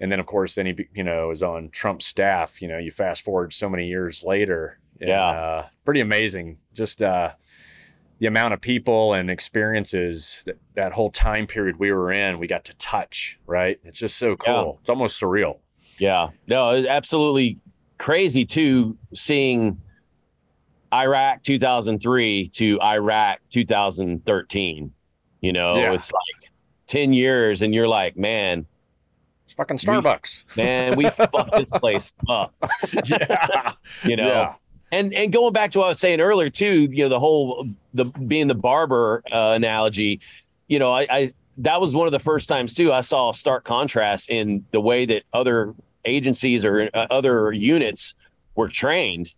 [0.00, 2.60] And then, of course, then he, you know, was on Trump's staff.
[2.60, 4.78] You know, you fast forward so many years later.
[5.00, 5.24] and, Yeah.
[5.26, 6.58] Uh, pretty amazing.
[6.74, 7.30] Just uh,
[8.18, 12.46] the amount of people and experiences that, that whole time period we were in, we
[12.46, 13.78] got to touch, right?
[13.84, 14.78] It's just so cool.
[14.80, 15.58] It's almost surreal.
[15.98, 16.28] Yeah.
[16.46, 17.58] No, it's absolutely
[17.98, 19.80] crazy too seeing
[20.92, 24.92] Iraq 2003 to Iraq 2013.
[25.40, 25.92] You know, Yeah.
[25.92, 26.50] it's like
[26.86, 28.66] 10 years and you're like, man,
[29.56, 30.44] fucking Starbucks.
[30.56, 32.54] man, we fucked this place up.
[33.04, 33.72] yeah.
[34.04, 34.54] You know, Yeah.
[34.92, 37.66] and and going back to what I was saying earlier too, you know, the whole
[37.94, 40.20] the being the barber uh, analogy,
[40.68, 43.34] you know, I, I that was one of the first times too I saw a
[43.34, 48.14] stark contrast in the way that other agencies or uh, other units
[48.54, 49.32] were trained.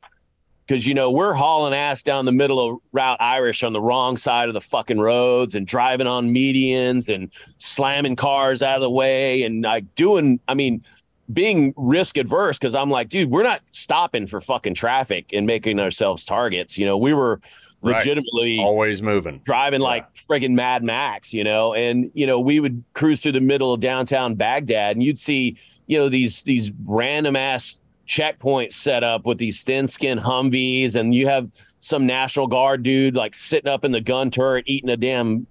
[0.68, 4.18] Because you know we're hauling ass down the middle of Route Irish on the wrong
[4.18, 8.90] side of the fucking roads and driving on medians and slamming cars out of the
[8.90, 10.38] way and like doing.
[10.46, 10.84] I mean,
[11.32, 15.80] being risk adverse because I'm like, dude, we're not stopping for fucking traffic and making
[15.80, 16.76] ourselves targets.
[16.76, 17.40] You know, we were
[17.80, 17.98] Right.
[17.98, 19.40] legitimately Always moving.
[19.44, 23.40] driving like friggin' Mad Max, you know, and you know, we would cruise through the
[23.40, 25.56] middle of downtown Baghdad and you'd see,
[25.86, 27.78] you know, these these random ass
[28.08, 31.50] checkpoints set up with these thin skin Humvees, and you have
[31.80, 35.46] some National Guard dude like sitting up in the gun turret eating a damn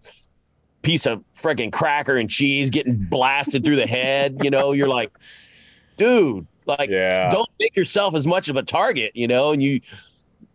[0.81, 4.37] piece of freaking cracker and cheese getting blasted through the head.
[4.41, 5.11] You know, you're like,
[5.95, 7.29] dude, like Yeah.
[7.29, 9.79] don't make yourself as much of a target, you know, and you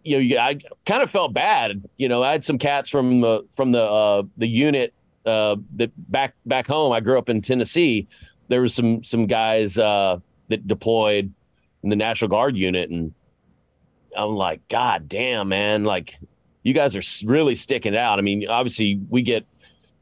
[0.05, 1.81] you know, you, I kind of felt bad.
[1.97, 4.93] You know, I had some cats from the from the uh, the unit
[5.25, 6.93] uh, that back back home.
[6.93, 8.09] I grew up in Tennessee.
[8.49, 11.33] There was some some guys uh, that deployed
[11.83, 13.13] in the National Guard unit, and
[14.17, 15.85] I'm like, God damn, man!
[15.85, 16.19] Like,
[16.63, 18.19] you guys are really sticking out.
[18.19, 19.47] I mean, obviously, we get,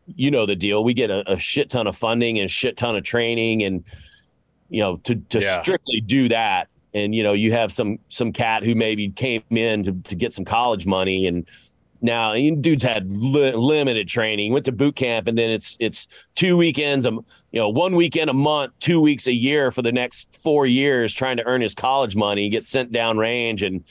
[0.06, 0.84] you know, the deal.
[0.84, 3.84] We get a, a shit ton of funding and shit ton of training, and
[4.68, 5.62] you know, to to Yeah.
[5.62, 9.84] strictly do that and you know you have some some cat who maybe came in
[9.84, 11.46] to, to get some college money and
[12.02, 16.56] now dudes had li- limited training went to boot camp and then it's it's two
[16.56, 20.34] weekends um you know one weekend a month two weeks a year for the next
[20.42, 23.84] four years trying to earn his college money get sent down range and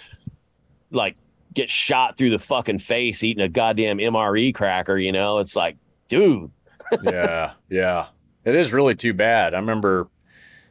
[0.92, 1.16] like
[1.54, 5.78] get shot through the fucking face eating a goddamn mre cracker you know it's like
[6.08, 6.50] dude
[7.04, 8.08] yeah, yeah.
[8.46, 9.54] It is really too bad.
[9.54, 10.08] I remember,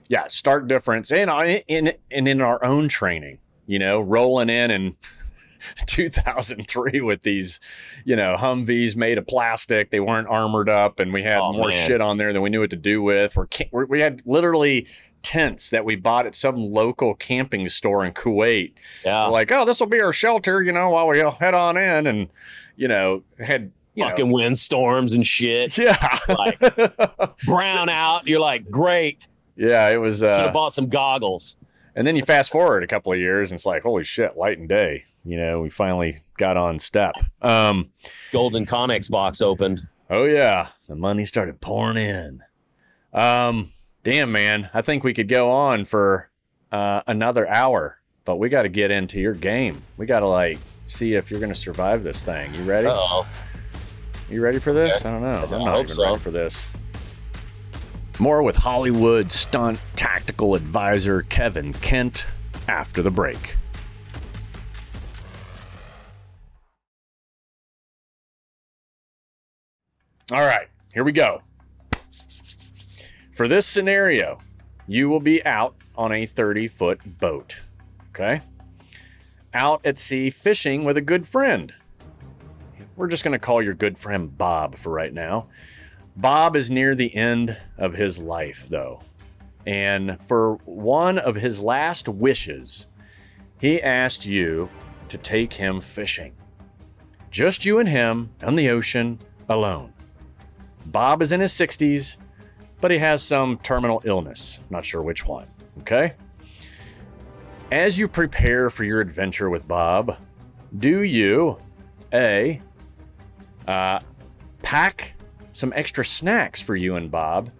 [0.08, 4.72] yeah, stark difference, and I- in and in our own training, you know, rolling in
[4.72, 4.96] in
[5.86, 7.60] 2003 with these,
[8.04, 9.90] you know, Humvees made of plastic.
[9.90, 11.86] They weren't armored up, and we had Oh, more man.
[11.86, 13.36] shit on there than we knew what to do with.
[13.70, 14.86] We're, we had literally
[15.22, 18.72] tents that we bought at some local camping store in Kuwait
[19.04, 21.76] yeah We're like, oh, this will be our shelter, you know, while we head on
[21.76, 22.28] in, and
[22.76, 26.60] you know, had you know, fucking windstorms and shit yeah, Like-
[27.44, 30.18] brown out you're like great yeah, it was.
[30.20, 31.56] should have Uh, bought some goggles
[31.96, 34.56] and then you fast forward a couple of years, and it's like, holy shit, light
[34.56, 35.04] and day.
[35.24, 37.12] You know, we finally got on step.
[37.42, 37.90] Um,
[38.32, 39.86] golden Connex box opened.
[40.10, 42.42] oh yeah, the money started pouring in.
[43.12, 43.70] Um,
[44.04, 46.30] damn man, I think we could go on for
[46.72, 49.82] uh, another hour, but we got to get into your game.
[49.96, 52.54] We got to like see if you're gonna survive this thing.
[52.54, 52.86] You ready?
[52.90, 53.26] Oh,
[54.30, 55.04] You ready for this?
[55.04, 55.44] I don't know.
[55.44, 56.04] I'm not hope even so.
[56.04, 56.68] ready for this.
[58.18, 62.24] More with Hollywood stunt tactical advisor Kevin Kent
[62.66, 63.56] after the break.
[70.30, 71.40] All right, here we go.
[73.32, 74.40] For this scenario,
[74.86, 77.62] you will be out on a 30 foot boat.
[78.10, 78.42] Okay?
[79.54, 81.72] Out at sea fishing with a good friend.
[82.94, 85.46] We're just going to call your good friend Bob for right now.
[86.14, 89.00] Bob is near the end of his life, though.
[89.66, 92.86] And for one of his last wishes,
[93.58, 94.68] he asked you
[95.08, 96.34] to take him fishing.
[97.30, 99.94] Just you and him on the ocean alone.
[100.90, 102.16] Bob is in his 60s,
[102.80, 104.60] but he has some terminal illness.
[104.70, 105.46] Not sure which one.
[105.80, 106.14] Okay?
[107.70, 110.16] As you prepare for your adventure with Bob,
[110.76, 111.58] do you
[112.12, 112.62] A.
[113.66, 114.00] Uh,
[114.62, 115.14] pack
[115.52, 117.50] some extra snacks for you and Bob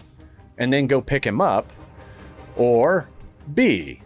[0.57, 1.72] and then go pick him up?
[2.57, 3.09] Or
[3.55, 4.01] B.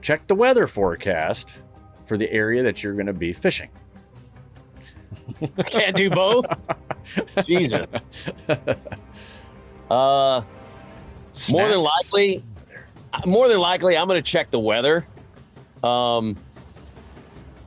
[0.00, 1.58] Check the weather forecast
[2.06, 3.68] for the area that you're going to be fishing.
[5.58, 6.46] I can't do both.
[7.46, 7.86] Jesus.
[9.90, 10.42] Uh,
[11.50, 12.42] more than likely,
[13.26, 15.06] more than likely, I'm going to check the weather.
[15.82, 16.36] Um,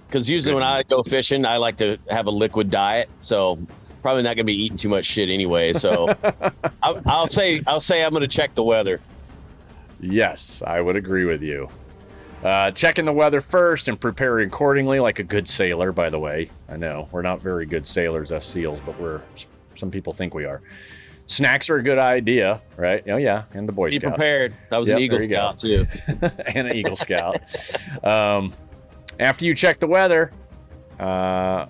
[0.07, 3.59] because usually when I go fishing, I like to have a liquid diet, so
[4.01, 5.73] probably not going to be eating too much shit anyway.
[5.73, 6.07] So
[6.81, 9.01] I'll, I'll say I'll say I'm going to check the weather.
[9.99, 11.67] Yes, I would agree with you.
[12.43, 15.91] Uh, checking the weather first and preparing accordingly, like a good sailor.
[15.91, 19.21] By the way, I know we're not very good sailors, us seals, but we're.
[19.75, 20.61] Some people think we are.
[21.25, 23.03] Snacks are a good idea, right?
[23.09, 24.55] Oh yeah, and the Boy Be Scout prepared.
[24.71, 25.19] I was Yep, an Eagle.
[25.19, 25.87] Scout too.
[26.45, 27.41] and an Eagle Scout.
[28.03, 28.53] Um,
[29.19, 30.31] after you check the weather,
[30.99, 31.65] uh,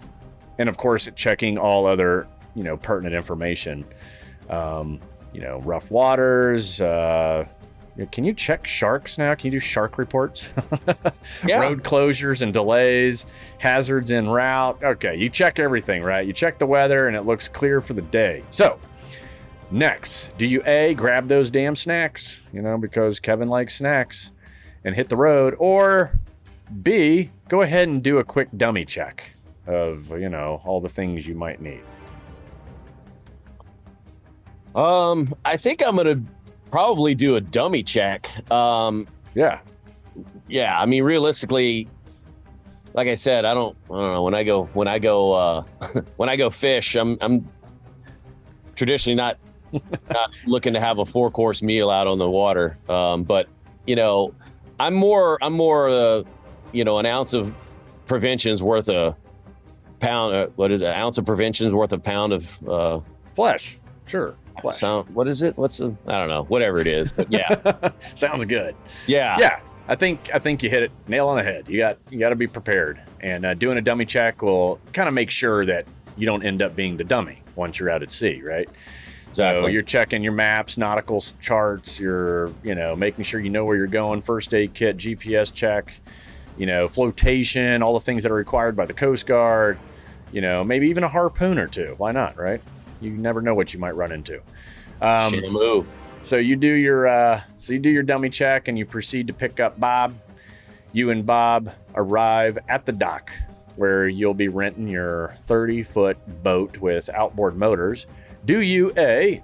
[0.59, 3.85] and of course checking all other you know pertinent information,
[4.49, 4.99] um,
[5.33, 6.79] you know rough waters.
[6.81, 7.45] Uh,
[8.05, 9.33] can you check sharks now?
[9.33, 10.49] Can you do shark reports?
[11.45, 11.61] Yeah.
[11.61, 13.25] Road closures and delays,
[13.59, 14.83] hazards in route.
[14.83, 16.25] Okay, you check everything, right?
[16.25, 18.43] You check the weather and it looks clear for the day.
[18.49, 18.79] So,
[19.69, 24.31] next, do you A, grab those damn snacks, you know, because Kevin likes snacks,
[24.83, 26.17] and hit the road, or
[26.81, 29.31] B, go ahead and do a quick dummy check
[29.67, 31.81] of, you know, all the things you might need?
[34.75, 36.31] Um, I think I'm going to
[36.71, 38.29] probably do a dummy check.
[38.51, 39.59] Um, Yeah.
[40.47, 41.87] yeah, I mean, realistically,
[42.93, 44.23] like I said, I don't, I don't know.
[44.23, 45.61] When I go, when I go, uh,
[46.17, 47.47] when I go fish, I'm, I'm
[48.75, 49.37] traditionally not,
[50.09, 52.77] not looking to have a four course meal out on the water.
[52.89, 53.47] Um, but
[53.85, 54.33] you know,
[54.79, 56.23] I'm more, I'm more, uh,
[56.71, 57.53] you know, an ounce of
[58.07, 59.15] prevention's worth a
[59.99, 60.35] pound.
[60.35, 60.85] Uh, what is it?
[60.85, 62.99] An ounce of prevention's worth a pound of, uh,
[63.33, 63.77] Flesh.
[64.07, 64.35] Sure.
[64.75, 65.09] Sound.
[65.09, 65.57] What is it?
[65.57, 67.11] What's the, I don't know, whatever it is.
[67.11, 68.75] But yeah, Sounds good.
[69.05, 71.97] yeah, yeah i think i think you hit it nail on the head you got
[72.09, 75.29] you got to be prepared and uh, doing a dummy check will kind of make
[75.29, 75.85] sure that
[76.17, 78.69] you don't end up being the dummy once you're out at sea right
[79.31, 83.77] so you're checking your maps nautical charts you're you know making sure you know where
[83.77, 86.01] you're going first aid kit gps check
[86.57, 89.77] you know flotation all the things that are required by the coast guard
[90.33, 92.61] you know maybe even a harpoon or two why not right
[93.01, 94.41] you never know what you might run into
[95.01, 95.85] um, Shamu.
[96.21, 99.33] so you do your uh, so you do your dummy check and you proceed to
[99.33, 100.15] pick up Bob.
[100.93, 103.31] You and Bob arrive at the dock
[103.75, 108.07] where you'll be renting your 30 foot boat with outboard motors.
[108.45, 109.43] Do you A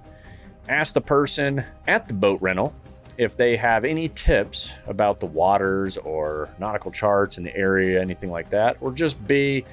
[0.68, 2.74] ask the person at the boat rental
[3.18, 8.32] if they have any tips about the waters or nautical charts in the area, anything
[8.32, 9.66] like that, or just B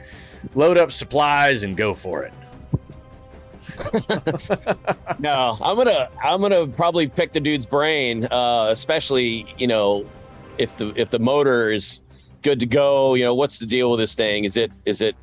[0.54, 2.32] load up supplies and go for it.
[5.18, 10.06] No, I'm gonna I'm gonna probably pick the dude's brain, uh, especially you know
[10.56, 12.00] if the if the motor is
[12.42, 13.14] good to go.
[13.14, 14.44] You know, what's the deal with this thing?
[14.44, 15.14] Is it is it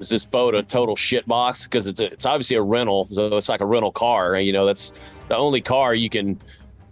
[0.00, 1.64] is this boat a total shit box?
[1.64, 4.34] Because it's a, it's obviously a rental, so it's like a rental car.
[4.34, 4.92] And, you know, that's
[5.28, 6.40] the only car you can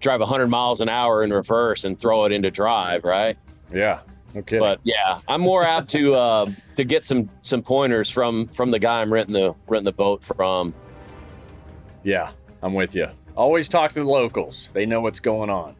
[0.00, 3.36] drive 100 miles an hour in reverse and throw it into drive, right?
[3.72, 4.00] Yeah.
[4.36, 4.58] Okay.
[4.58, 8.78] But yeah, I'm more apt to uh, to get some some pointers from from the
[8.78, 10.74] guy I'm renting the renting the boat from.
[12.02, 12.30] Yeah,
[12.62, 13.08] I'm with you.
[13.36, 14.70] Always talk to the locals.
[14.72, 15.76] They know what's going on.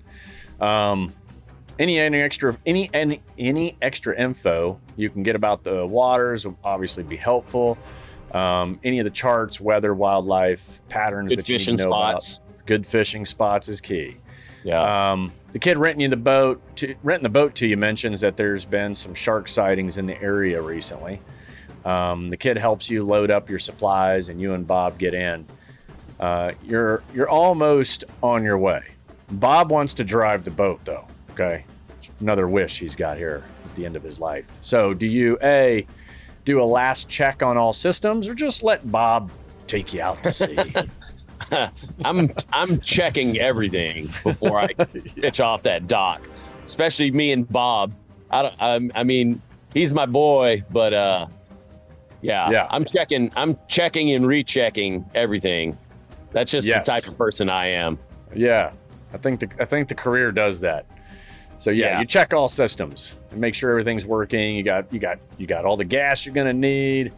[0.60, 1.12] Um,
[1.78, 6.58] any any extra any any any extra info you can get about the waters will
[6.64, 7.78] obviously be helpful.
[8.32, 12.34] Um, any of the charts, weather, wildlife patterns Good that you need to know spots.
[12.34, 12.66] about.
[12.66, 14.16] Good fishing spots is key.
[14.64, 15.12] Yeah.
[15.12, 18.36] Um, the kid renting you the boat, to, renting the boat to you mentions that
[18.36, 21.20] there's been some shark sightings in the area recently.
[21.84, 25.46] Um, the kid helps you load up your supplies, and you and Bob get in.
[26.20, 28.82] Uh, you're you're almost on your way.
[29.30, 31.06] Bob wants to drive the boat, though.
[31.30, 31.64] Okay,
[31.96, 34.50] It's another wish he's got here at the end of his life.
[34.60, 35.86] So, do you a
[36.44, 39.30] do a last check on all systems, or just let Bob
[39.66, 40.56] take you out to sea?
[42.04, 46.28] I'm I'm checking everything before I pitch off that dock.
[46.66, 47.92] Especially me and Bob.
[48.30, 48.54] I don't.
[48.62, 49.40] I'm, I mean,
[49.72, 51.26] he's my boy, but uh,
[52.20, 52.66] yeah, Yeah.
[52.70, 53.30] I'm checking.
[53.36, 55.78] I'm checking and rechecking everything.
[56.32, 56.84] That's just Yes.
[56.86, 57.98] the type of person I am.
[58.34, 58.72] Yeah,
[59.14, 60.84] I think the I think the career does that.
[61.56, 62.00] So yeah, Yeah.
[62.00, 64.54] you check all systems and make sure everything's working.
[64.56, 67.12] You got you got you got all the gas you're gonna need.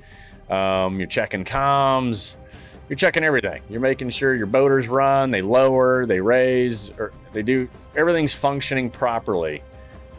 [0.48, 2.36] Um, you're checking comms.
[2.90, 3.62] You're checking everything.
[3.68, 8.90] You're making sure your boaters run, they lower, they raise, or they do everything's functioning
[8.90, 9.62] properly.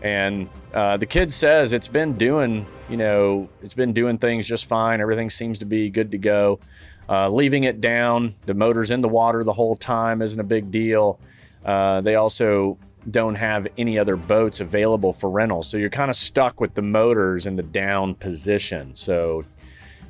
[0.01, 4.67] And uh, the kid says it's been doing, you know, it's been doing things just
[4.67, 5.01] fine.
[5.01, 6.61] Everything seems to be good to go.
[7.09, 10.71] Uh, leaving it down, the motor's in the water the whole time isn't a big
[10.71, 11.19] deal.
[11.65, 12.77] Uh, they also
[13.09, 16.81] don't have any other boats available for rental, so you're kind of stuck with the
[16.81, 18.95] motors in the down position.
[18.95, 19.43] So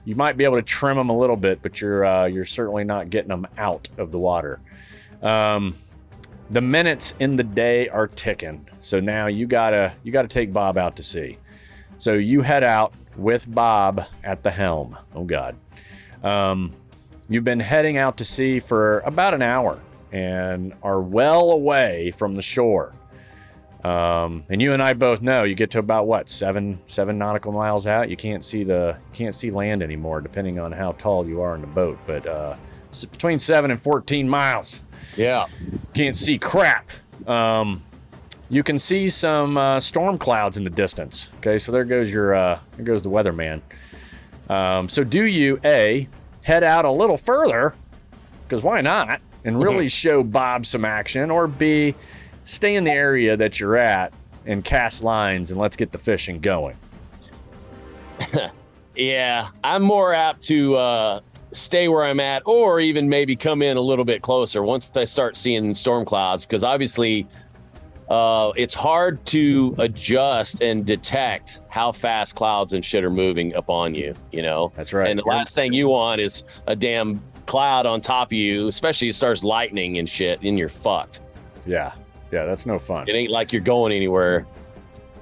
[0.05, 2.83] you might be able to trim them a little bit, but you're uh, you're certainly
[2.83, 4.59] not getting them out of the water.
[5.21, 5.75] Um,
[6.49, 10.77] the minutes in the day are ticking, so now you gotta you gotta take Bob
[10.77, 11.37] out to sea.
[11.97, 14.97] So you head out with Bob at the helm.
[15.13, 15.55] Oh God,
[16.23, 16.71] um,
[17.29, 19.79] you've been heading out to sea for about an hour
[20.11, 22.93] and are well away from the shore.
[23.83, 27.51] Um, and you and I both know you get to about what seven seven nautical
[27.51, 31.41] miles out, you can't see the can't see land anymore, depending on how tall you
[31.41, 31.97] are in the boat.
[32.05, 32.55] But uh,
[33.11, 34.81] between seven and fourteen miles,
[35.17, 35.47] Yeah.
[35.95, 36.89] can't see crap.
[37.27, 37.81] Um,
[38.49, 41.29] you can see some uh, storm clouds in the distance.
[41.37, 43.61] Okay, so there goes your uh, there goes the weatherman.
[44.49, 46.07] Um, so do you a
[46.43, 47.73] head out a little further
[48.43, 51.95] because why not and really show Bob some action, or b
[52.43, 54.13] stay in the area that you're at
[54.45, 56.77] and cast lines and let's get the fishing going.
[58.95, 61.19] Yeah, I'm more apt to uh,
[61.53, 65.05] stay where I'm at, or even maybe come in a little bit closer once I
[65.05, 67.25] start seeing storm clouds, because obviously
[68.09, 73.95] uh, it's hard to adjust and detect how fast clouds and shit are moving upon
[73.95, 74.13] you.
[74.33, 75.09] You know, That's right.
[75.09, 79.07] and the last thing you want is a damn cloud on top of you, especially
[79.07, 81.21] it starts lightning and shit, and you're fucked.
[81.65, 81.93] Yeah,
[82.31, 83.07] yeah, that's no fun.
[83.09, 84.45] It ain't like you're going anywhere.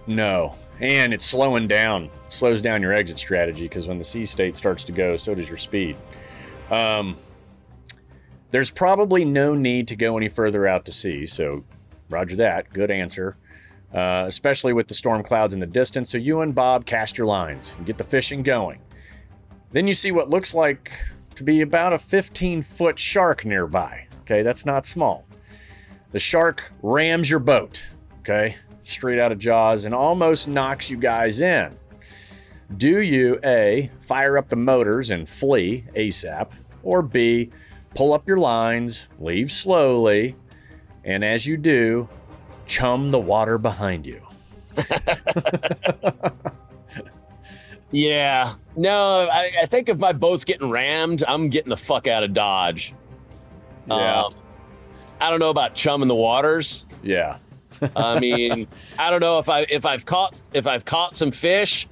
[0.07, 0.55] No.
[0.79, 4.83] And it's slowing down, slows down your exit strategy because when the sea state starts
[4.85, 5.97] to go, so does your speed.
[6.71, 7.17] Um,
[8.51, 11.25] there's probably no need to go any further out to sea.
[11.25, 11.63] So,
[12.09, 12.71] roger that.
[12.71, 13.37] Good answer.
[13.93, 16.09] Uh, especially with the storm clouds in the distance.
[16.09, 18.79] So, you and Bob cast your lines and get the fishing going.
[19.71, 20.91] Then you see what looks like
[21.35, 24.07] to be about a 15 foot shark nearby.
[24.21, 25.25] Okay, that's not small.
[26.11, 27.87] The shark rams your boat.
[28.19, 31.77] Okay, straight out of Jaws and almost knocks you guys in.
[32.75, 36.51] Do you A, fire up the motors and flee ASAP,
[36.83, 37.49] or B,
[37.95, 40.35] pull up your lines, leave slowly,
[41.03, 42.07] and as you do,
[42.67, 44.21] chum the water behind you?
[47.91, 48.53] Yeah.
[48.75, 52.33] No, I, I think if my boat's getting rammed, I'm getting the fuck out of
[52.33, 52.93] Dodge.
[53.89, 54.35] Um,
[55.21, 56.85] I don't know about chumming the waters.
[57.03, 57.37] yeah.
[57.95, 58.67] I mean,
[58.97, 61.87] I don't know if I if I've caught if I've caught some fish,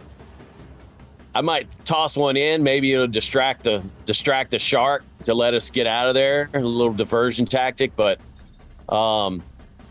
[1.33, 2.61] I might toss one in.
[2.63, 6.49] Maybe it'll distract the distract the shark to let us get out of there.
[6.53, 8.19] A little diversion tactic, but
[8.93, 9.43] um,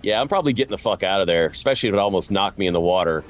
[0.02, 2.66] yeah, I'm probably getting the fuck out of there, especially if it almost knocked me
[2.66, 3.24] in the water.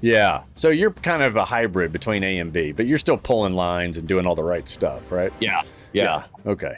[0.00, 0.42] Yeah.
[0.54, 3.96] So you're kind of a hybrid between A and B, but you're still pulling lines
[3.96, 5.32] and doing all the right stuff, right?
[5.40, 5.62] Yeah,
[5.92, 6.24] yeah.
[6.46, 6.76] Okay.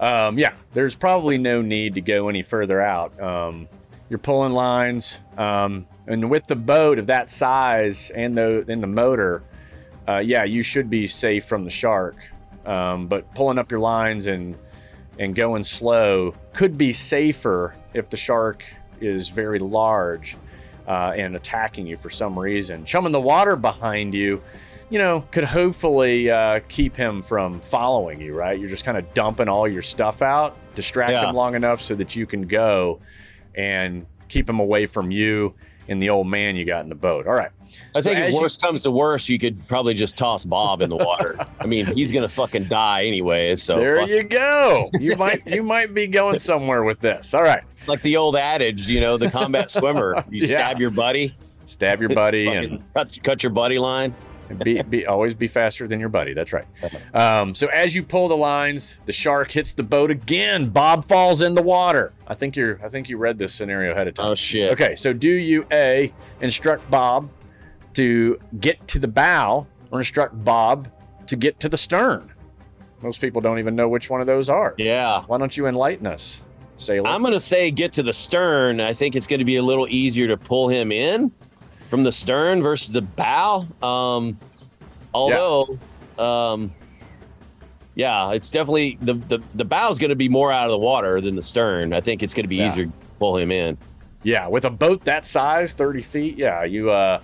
[0.00, 3.18] Um, yeah, there's probably no need to go any further out.
[3.20, 3.68] Um,
[4.08, 8.86] you're pulling lines, um, and with the boat of that size and the in the
[8.86, 9.42] motor,
[10.08, 12.16] uh, yeah, you should be safe from the shark.
[12.64, 14.56] Um, but pulling up your lines and
[15.18, 18.64] and going slow could be safer if the shark
[19.00, 20.36] is very large
[20.86, 22.84] uh, and attacking you for some reason.
[22.84, 24.42] Chumming the water behind you,
[24.90, 28.58] you know, could hopefully uh, keep him from following you, right?
[28.58, 31.28] You're just kind of dumping all your stuff out, distract Yeah.
[31.28, 33.00] him long enough so that you can go
[33.54, 35.54] and keep him away from you
[35.88, 37.26] and the old man you got in the boat.
[37.26, 37.50] All right.
[37.94, 40.44] I think So if as you- worst comes to worst, you could probably just toss
[40.44, 41.38] Bob in the water.
[41.60, 43.56] I mean, he's gonna fucking die anyway.
[43.56, 44.90] So there you go.
[44.98, 47.34] You might you might be going somewhere with this.
[47.34, 47.62] All right.
[47.86, 50.22] like the old adage, you know, the combat swimmer.
[50.30, 50.46] You Yeah.
[50.46, 51.34] stab your buddy,
[51.64, 54.14] Stab your buddy and cut, cut your buddy line.
[54.56, 56.34] Be, be always be faster than your buddy.
[56.34, 56.66] That's right.
[57.14, 60.70] Um, so as you pull the lines, the shark hits the boat again.
[60.70, 62.12] Bob falls in the water.
[62.26, 62.80] I think you're.
[62.82, 64.26] I think you read this scenario ahead of time.
[64.26, 64.72] Oh shit.
[64.72, 67.30] Okay, so do you a instruct Bob
[67.94, 70.88] to get to the bow, or instruct Bob
[71.26, 72.32] to get to the stern?
[73.02, 74.74] Most people don't even know which one of those are.
[74.76, 75.22] Yeah.
[75.26, 76.40] Why don't you enlighten us,
[76.76, 77.08] sailor?
[77.08, 78.80] I'm gonna say get to the stern.
[78.80, 81.32] I think it's gonna be a little easier to pull him in
[81.88, 83.66] from the stern versus the bow.
[83.82, 84.38] Um,
[85.14, 85.78] although,
[86.18, 86.72] um,
[87.94, 91.34] yeah, it's definitely the the the bow's gonna be more out of the water than
[91.34, 91.92] the stern.
[91.92, 92.68] I think it's gonna be Yeah.
[92.68, 93.76] easier to pull him in.
[94.22, 97.20] Yeah, with a boat that size, 30 feet, yeah, you uh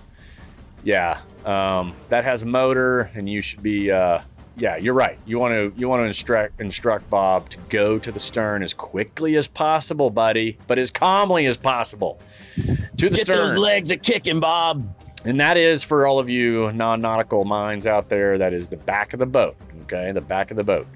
[0.83, 4.19] yeah, um that has a motor and you should be uh
[4.57, 5.19] yeah, you're right.
[5.25, 8.73] You want to you want to instruct instruct Bob to go to the stern as
[8.73, 12.19] quickly as possible, buddy, but as calmly as possible.
[12.55, 13.55] To the Get stern.
[13.55, 14.87] those legs a kicking, Bob.
[15.25, 19.13] And that is for all of you non-nautical minds out there, that is the back
[19.13, 19.55] of the boat.
[19.83, 20.87] Okay, the back of the boat.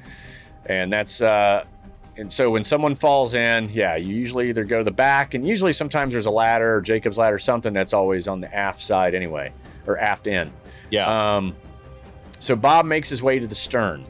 [0.66, 1.64] And that's uh
[2.18, 5.48] and so when someone falls in, yeah, you usually either go to the back, and
[5.48, 9.16] usually sometimes there's a ladder or Jacob's ladder, something that's always on the aft side
[9.16, 9.54] anyway,
[9.88, 10.52] or aft end.
[10.92, 11.38] Yeah.
[11.38, 11.56] Um,
[12.40, 14.06] So Bob makes his way to the stern.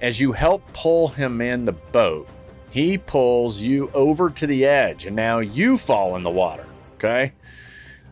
[0.00, 2.28] As you help pull him in the boat,
[2.70, 6.64] he pulls you over to the edge, and now you fall in the water.
[7.02, 7.32] Okay.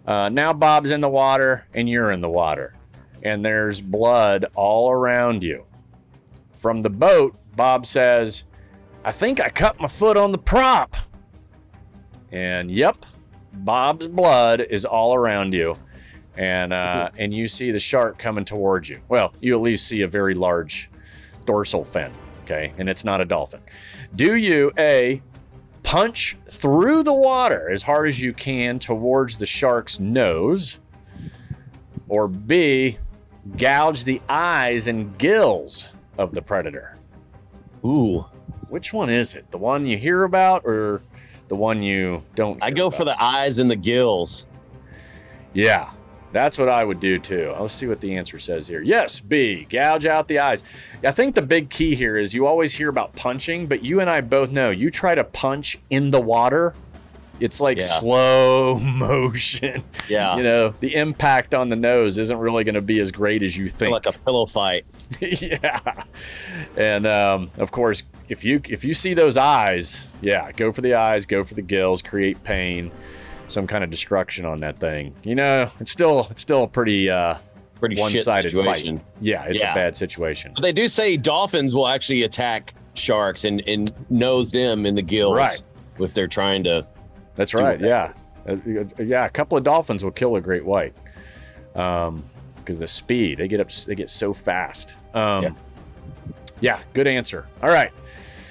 [0.04, 2.74] Uh, now Bob's in the water, and you're in the water,
[3.22, 5.66] and there's blood all around you.
[6.54, 8.44] From the boat, Bob says,
[9.04, 10.96] I think I cut my foot on the prop.
[12.32, 13.06] And yep,
[13.52, 15.76] Bob's blood is all around you.
[16.36, 19.00] And uh, and you see the shark coming towards you.
[19.08, 20.90] Well, you at least see a very large
[21.44, 22.12] dorsal fin.
[22.44, 23.60] Okay, and it's not a dolphin.
[24.14, 25.22] Do you a
[25.82, 30.78] punch through the water as hard as you can towards the shark's nose,
[32.08, 32.98] or B
[33.56, 36.96] gouge the eyes and gills of the predator?
[37.84, 38.26] Ooh,
[38.68, 39.50] Which one is it?
[39.50, 41.02] The one you hear about or
[41.48, 42.62] the one you don't?
[42.62, 42.96] I go about?
[42.98, 44.46] for the eyes and the gills.
[45.52, 45.90] Yeah,
[46.32, 47.54] that's what I would do too.
[47.58, 48.82] Let's see what the answer says here.
[48.82, 50.62] Yes, B, gouge out the eyes.
[51.04, 54.08] I think the big key here is you always hear about punching, but you and
[54.08, 56.74] I both know you try to punch in the water,
[57.40, 57.98] it's like Yeah.
[58.00, 59.82] slow motion.
[60.08, 63.42] Yeah, You know, the impact on the nose isn't really going to be as great
[63.42, 63.92] as you think.
[63.92, 64.84] like a pillow fight.
[65.20, 66.04] yeah.
[66.76, 70.94] And um, of course, if you if you see those eyes, yeah, go for the
[70.94, 72.92] eyes, go for the gills, create pain,
[73.52, 75.14] some kind of destruction on that thing.
[75.24, 77.36] You know, it's still it's still a pretty uh,
[77.78, 78.98] Pretty one-sided situation.
[78.98, 79.06] fight.
[79.20, 79.72] Yeah, it's Yeah.
[79.72, 80.52] a bad situation.
[80.54, 85.00] But they do say dolphins will actually attack sharks and, and nose them in the
[85.02, 85.62] gills Right.
[85.98, 86.86] if they're trying to.
[87.36, 87.78] That's right.
[87.80, 87.86] that.
[88.46, 89.24] Yeah, Uh, yeah.
[89.24, 90.92] A couple of dolphins will kill a great white,
[91.74, 92.22] um,
[92.56, 94.94] because the speed they get up, they get so fast.
[95.14, 95.50] Um, Yeah.
[96.60, 96.78] yeah.
[96.92, 97.46] Good answer.
[97.62, 97.90] All right.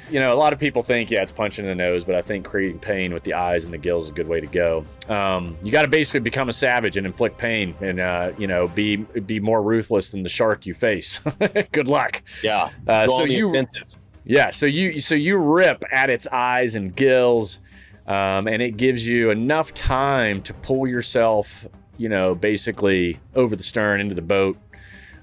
[0.10, 2.22] You know, a lot of people think, yeah, it's punching in the nose, but I
[2.22, 4.86] think creating pain with the eyes and the gills is a good way to go.
[5.08, 8.68] Um, you got to basically become a savage and inflict pain, and uh, you know,
[8.68, 11.20] be be more ruthless than the shark you face.
[11.72, 12.22] good luck.
[12.44, 12.70] Yeah.
[12.88, 13.98] Uh, so you- offensive.
[14.26, 17.60] Yeah, so you so you rip at its eyes and gills,
[18.06, 21.66] um, and it gives you enough time to pull yourself,
[21.98, 24.58] you know, basically over the stern into the boat.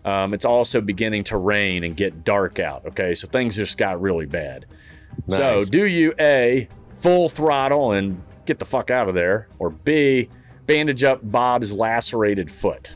[0.07, 2.87] Um, it's also beginning to rain and get dark out.
[2.87, 4.65] Okay, so things just got really bad.
[5.29, 10.29] So do you a full throttle and get the fuck out of there, or B
[10.67, 12.95] bandage up Bob's lacerated foot?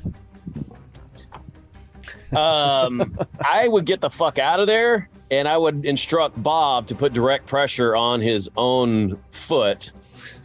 [2.33, 6.95] Um, I would get the fuck out of there, and I would instruct Bob to
[6.95, 9.91] put direct pressure on his own foot,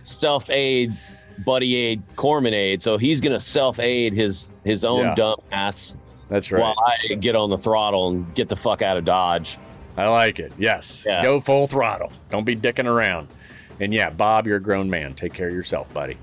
[0.02, 0.98] self aid,
[1.46, 2.82] buddy aid, Corpsman aid.
[2.82, 5.16] So he's gonna self aid his his own Yeah.
[5.16, 5.96] dumb ass
[6.30, 6.62] That's right.
[6.62, 9.58] while I get on the throttle and get the fuck out of Dodge.
[9.98, 10.52] I like it.
[10.58, 11.06] Yes.
[11.06, 11.24] Yeah.
[11.24, 12.12] Go full throttle.
[12.30, 13.28] Don't be dicking around.
[13.80, 15.14] And yeah, Bob, you're a grown man.
[15.14, 16.18] Take care of yourself, buddy.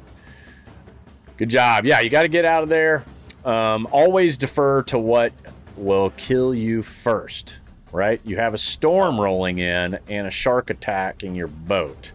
[1.37, 1.85] Good job.
[1.85, 3.05] Yeah, you got to get out of there.
[3.45, 5.33] Um, always defer to what
[5.77, 7.59] will kill you first,
[7.91, 8.21] right?
[8.25, 12.13] You have a storm rolling in and a shark attacking your boat.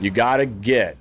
[0.00, 0.96] You got to get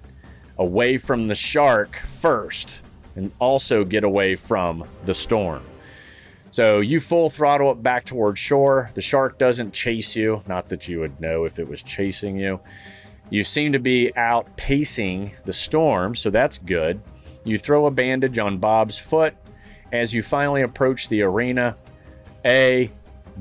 [0.57, 2.81] away from the shark first
[3.15, 5.63] and also get away from the storm.
[6.51, 8.89] So you full throttle it back towards shore.
[8.93, 10.43] The shark doesn't chase you.
[10.47, 12.59] Not that you would know if it was chasing you.
[13.29, 17.01] You seem to be outpacing the storm, so that's good.
[17.43, 19.35] You throw a bandage on Bob's foot
[19.91, 21.75] as you finally approach the marina.
[22.43, 22.89] A,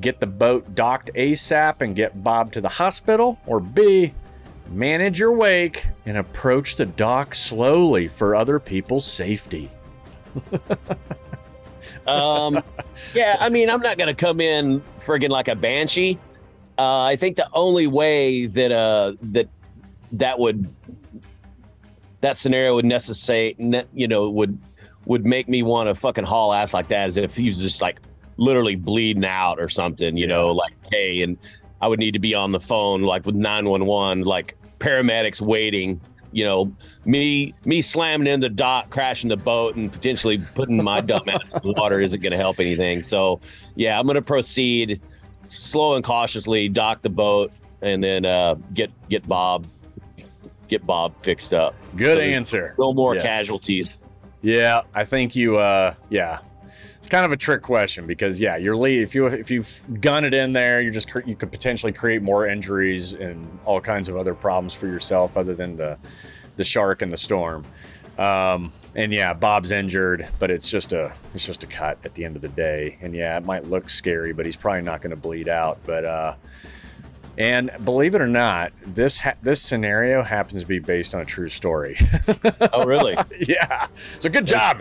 [0.00, 4.12] get the boat docked ASAP and get Bob to the hospital, or B,
[4.68, 9.70] manage your wake and approach the dock slowly for other people's safety.
[12.08, 12.62] Um,
[13.14, 16.18] yeah, I mean, I'm not gonna come in friggin' like a banshee.
[16.78, 19.48] Uh, I think the only way that uh that
[20.12, 20.72] that would
[22.20, 23.56] that scenario would necessitate,
[23.92, 24.58] you know, would
[25.06, 27.80] would make me want to fucking haul ass like that is if he was just
[27.80, 28.00] like
[28.36, 31.36] literally bleeding out or something, you know, like hey, and
[31.80, 36.00] I would need to be on the phone like with 911, like paramedics waiting.
[36.32, 36.72] You know,
[37.04, 41.40] me me slamming in the dock, crashing the boat, and potentially putting my dumb ass
[41.54, 43.02] in the water isn't going to help anything.
[43.02, 43.40] So,
[43.76, 45.00] yeah, I'm going to proceed
[45.48, 47.50] slow and cautiously, dock the boat,
[47.80, 49.66] and then uh, get get Bob
[50.68, 51.74] get Bob fixed up.
[51.96, 52.74] Good So answer.
[52.78, 53.22] No more Yes.
[53.24, 53.98] casualties.
[54.42, 55.56] Yeah, I think you.
[55.56, 56.38] uh Yeah,
[57.08, 58.86] it's kind of a trick question because yeah, you're.
[58.86, 59.64] If you if you
[59.98, 64.10] gun it in there, you just you could potentially create more injuries and all kinds
[64.10, 65.96] of other problems for yourself other than the
[66.58, 67.64] the shark and the storm.
[68.18, 72.26] Um, and yeah, Bob's injured, but it's just a it's just a cut at the
[72.26, 72.98] end of the day.
[73.00, 75.78] And yeah, it might look scary, but he's probably not going to bleed out.
[75.86, 76.34] But uh,
[77.38, 81.24] And believe it or not, this ha- this scenario happens to be based on a
[81.24, 81.96] true story.
[82.72, 83.16] Oh, really?
[83.40, 83.86] yeah.
[84.18, 84.80] So good job.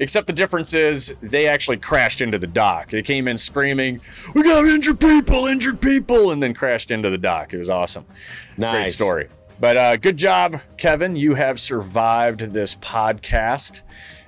[0.00, 2.90] Except the difference is they actually crashed into the dock.
[2.90, 4.00] They came in screaming,
[4.34, 7.54] "We got injured people, injured people," and then crashed into the dock.
[7.54, 8.04] It was awesome.
[8.56, 9.28] nice Great story.
[9.60, 11.14] But uh, good job, Kevin.
[11.16, 13.80] You have survived this podcast.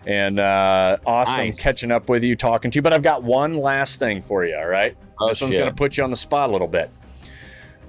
[0.06, 1.58] And uh, awesome Nice.
[1.58, 2.82] catching up with you, talking to you.
[2.82, 4.94] But I've got one last thing for you, all right?
[5.18, 6.90] Oh, this one's going to put you on the spot a little bit.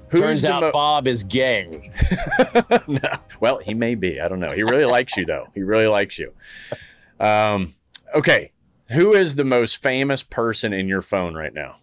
[0.10, 1.91] Who's Turns out mo- Bob is gay.
[2.88, 2.99] no.
[3.40, 4.19] Well, he may be.
[4.22, 4.52] I don't know.
[4.52, 5.48] He really likes you, though.
[5.53, 6.32] He really likes you.
[7.19, 7.73] Um,
[8.14, 8.52] okay.
[8.91, 11.77] Who is the most famous person in your phone right now?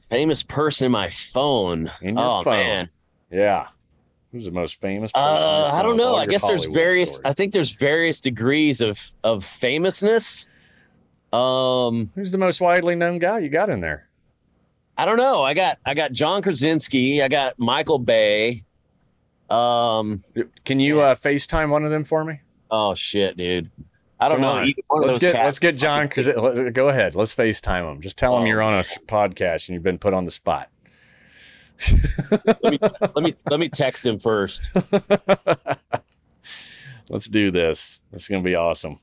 [0.00, 1.90] Famous person in my phone.
[2.00, 2.52] In your oh phone.
[2.54, 2.90] man.
[3.30, 3.68] Yeah.
[4.32, 5.26] Who's the most famous person?
[5.28, 6.08] in your Uh, I don't know.
[6.08, 7.16] All I your guess there's various.
[7.16, 7.30] stories.
[7.30, 10.48] I think there's various degrees of of famousness.
[11.32, 14.08] Um, Who's the most widely known guy you got in there?
[14.96, 15.42] I don't know.
[15.42, 17.22] I got I got John Krasinski.
[17.22, 18.64] I got Michael Bay.
[19.50, 20.22] Um.
[20.64, 22.40] Can you uh, FaceTime one of them for me?
[22.70, 23.70] Oh shit, dude.
[24.20, 24.72] I don't Come know.
[24.90, 25.44] Let's get cats.
[25.44, 26.08] let's get John.
[26.08, 27.14] Cause let's, go ahead.
[27.14, 28.00] Let's FaceTime him.
[28.00, 30.70] Just tell him Oh, you're on a podcast and you've been put on the spot.
[32.44, 34.62] let me let me let me text him first.
[37.10, 38.00] Let's do this.
[38.12, 38.98] This is gonna be awesome.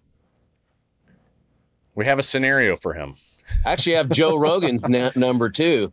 [1.93, 3.15] We have a scenario for him.
[3.65, 5.91] I actually have Joe Rogan's na- number too.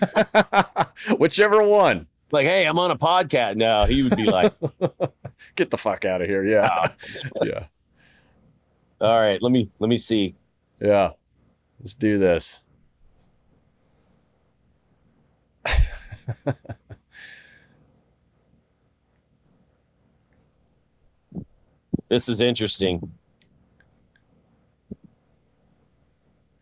[1.16, 2.06] Whichever one.
[2.30, 3.56] Like, hey, I'm on a podcast.
[3.56, 4.52] No, he would be like,
[5.56, 6.44] Get the fuck out of here.
[6.44, 6.68] Yeah.
[6.70, 6.94] Ah.
[7.42, 7.64] yeah.
[9.00, 10.34] all right, let me let me see.
[10.80, 11.12] Yeah.
[11.80, 12.60] Let's do this.
[22.08, 23.17] This is interesting.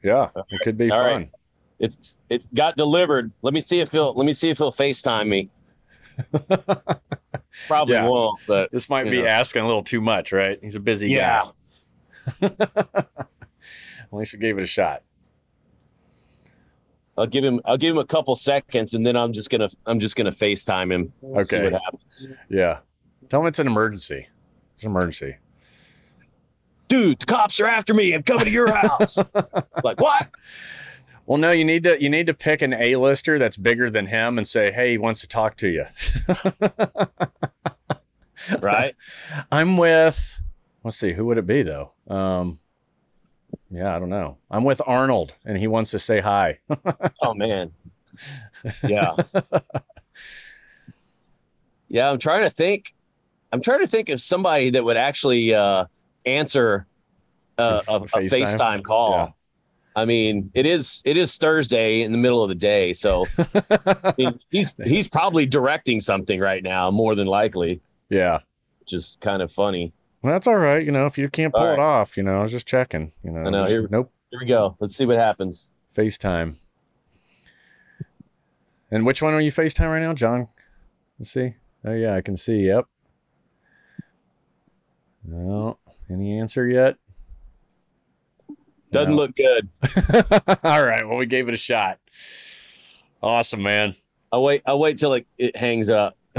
[0.03, 0.29] Yeah.
[0.51, 1.07] It could be All fun.
[1.13, 1.31] right.
[1.79, 3.33] It's it got delivered.
[3.43, 5.51] Let me see if he'll let me see if he'll FaceTime me.
[7.69, 8.07] Probably Yeah.
[8.09, 9.25] won't, but This might be Yeah.
[9.27, 10.59] asking a little too much, right?
[10.63, 11.51] He's a busy yeah.
[12.41, 12.49] guy.
[12.97, 15.03] At least we gave it a shot.
[17.19, 20.01] I'll give him I'll give him a couple seconds and then I'm just gonna I'm
[20.01, 21.13] just gonna FaceTime him.
[21.21, 21.71] See Okay.
[21.71, 22.27] what happens.
[22.49, 22.79] Yeah.
[23.29, 24.29] Tell him it's an emergency.
[24.75, 25.37] It's an emergency.
[26.89, 28.15] Dude, the cops are after me.
[28.15, 29.19] I'm coming to your house.
[29.85, 30.29] like what?
[31.27, 34.39] Well, no, you need to you need to pick an A-lister that's bigger than him
[34.39, 35.87] and say, "Hey, he wants to talk to you."
[38.61, 38.95] Right?
[39.53, 40.41] I'm with
[40.85, 41.93] let's see, who would it be though?
[42.09, 42.61] Um
[43.71, 44.39] yeah, I don't know.
[44.51, 46.61] I'm with Arnold and he wants to say hi.
[47.21, 47.73] Oh man.
[48.87, 49.17] Yeah.
[51.89, 52.95] yeah, I'm trying to think.
[53.53, 55.87] I'm trying to think of somebody that would actually uh,
[56.27, 56.87] answer
[57.59, 58.31] uh, a, a FaceTime?
[58.31, 59.13] FaceTime, call.
[59.13, 59.29] Yeah.
[59.95, 63.25] I mean, it is it is Thursday in the middle of the day, so
[63.87, 67.81] I mean, he's he's probably directing something right now, more than likely,
[68.11, 68.41] yeah.
[68.81, 69.95] which is kind of funny.
[70.21, 70.85] Well, that's all right.
[70.85, 72.01] You know, if you can't pull All it right.
[72.01, 73.13] off, you know, I was just checking.
[73.23, 74.13] You know, I know, just- here- nope.
[74.31, 74.77] Here we go.
[74.81, 75.69] Let's see what happens.
[75.97, 76.57] FaceTime.
[78.91, 80.49] And which one are you FaceTime right now, John?
[81.19, 81.55] Let's see.
[81.85, 82.59] Oh yeah, I can see.
[82.67, 82.87] Yep.
[85.25, 85.79] No,
[86.11, 86.97] any answer yet?
[88.93, 89.17] Doesn't No.
[89.17, 89.69] look good.
[90.63, 91.07] All right.
[91.07, 91.99] Well, we gave it a shot.
[93.23, 93.95] Awesome, man.
[94.33, 94.63] I'll wait.
[94.67, 96.17] I'll wait till it, it hangs up.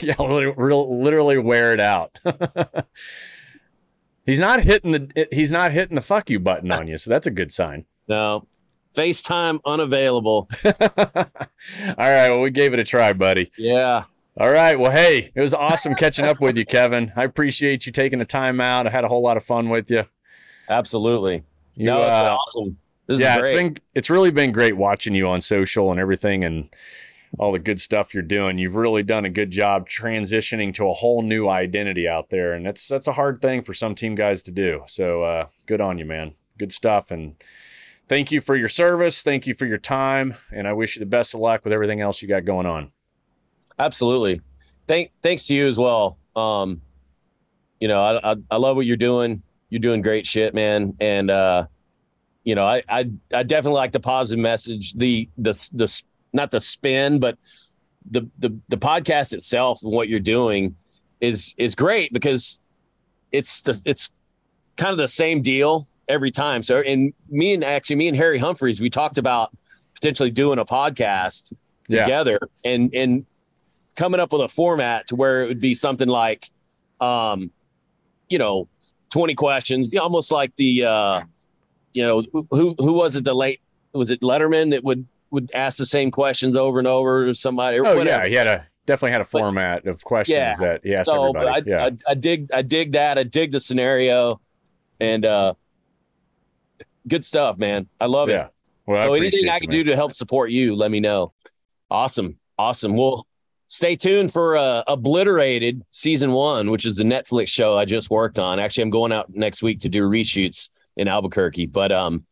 [0.00, 2.16] yeah, literally, real- literally wear it out.
[4.26, 7.26] he's not hitting the he's not hitting the fuck you button on you, so that's
[7.26, 7.84] a good sign.
[8.08, 8.46] No,
[8.94, 10.48] FaceTime unavailable.
[10.64, 10.74] All
[11.98, 13.50] right, well, we gave it a try, buddy.
[13.58, 14.04] Yeah.
[14.38, 17.12] All right, well, hey, it was awesome catching up with you, Kevin.
[17.14, 18.86] I appreciate you taking the time out.
[18.86, 20.04] I had a whole lot of fun with you.
[20.70, 21.44] Absolutely.
[21.74, 22.78] You, no, it's been uh, awesome.
[23.06, 23.52] This yeah, is great.
[23.52, 26.74] it's been it's really been great watching you on social and everything and
[27.38, 28.56] all the good stuff you're doing.
[28.56, 32.64] You've really done a good job transitioning to a whole new identity out there, and
[32.64, 34.82] that's that's a hard thing for some team guys to do.
[34.86, 36.34] So uh, good on you, man.
[36.56, 37.34] Good stuff, and
[38.08, 39.20] thank you for your service.
[39.22, 42.00] Thank you for your time, and I wish you the best of luck with everything
[42.00, 42.92] else you got going on.
[43.82, 44.40] Absolutely.
[44.86, 46.18] Thank thanks to you as well.
[46.36, 46.80] Um,
[47.80, 49.42] you know, I, I I love what you're doing.
[49.70, 50.94] You're doing great shit, man.
[51.00, 51.66] And uh,
[52.44, 54.94] you know, I I I definitely like the positive message.
[54.94, 56.02] The the the
[56.32, 57.38] not the spin, but
[58.10, 60.76] the the the podcast itself and what you're doing
[61.20, 62.60] is is great because
[63.32, 64.10] it's the it's
[64.76, 66.62] kind of the same deal every time.
[66.62, 69.50] So and me and actually me and Harry Humphries, we talked about
[69.94, 71.52] potentially doing a podcast
[71.88, 72.02] Yeah.
[72.04, 73.26] together and and
[73.96, 76.50] coming up with a format to where it would be something like
[77.00, 77.50] um
[78.28, 78.68] you know
[79.10, 81.22] 20 questions almost like the uh
[81.92, 83.60] you know who who was it the late
[83.92, 87.78] was it letterman that would would ask the same questions over and over to somebody
[87.78, 88.22] or Oh whatever.
[88.24, 90.54] yeah, he had a definitely had a format of questions Yeah.
[90.56, 91.70] that he asked So but I, everybody.
[91.70, 91.84] yeah.
[92.08, 93.18] I, I dig I dig that.
[93.18, 94.40] I dig the scenario
[95.00, 95.54] and uh
[97.08, 97.88] good stuff, man.
[98.00, 98.46] I love yeah.
[98.46, 98.50] it.
[98.86, 101.32] Well, I so anything I can do to help support you, let me know.
[101.90, 102.38] Awesome.
[102.58, 102.96] Awesome.
[102.96, 103.26] Well,
[103.72, 108.38] stay tuned for uh, Obliterated season one, which is the Netflix show I just worked
[108.38, 108.58] on.
[108.58, 110.68] Actually, I'm going out next week to do reshoots
[110.98, 111.66] in Albuquerque.
[111.66, 112.26] But um,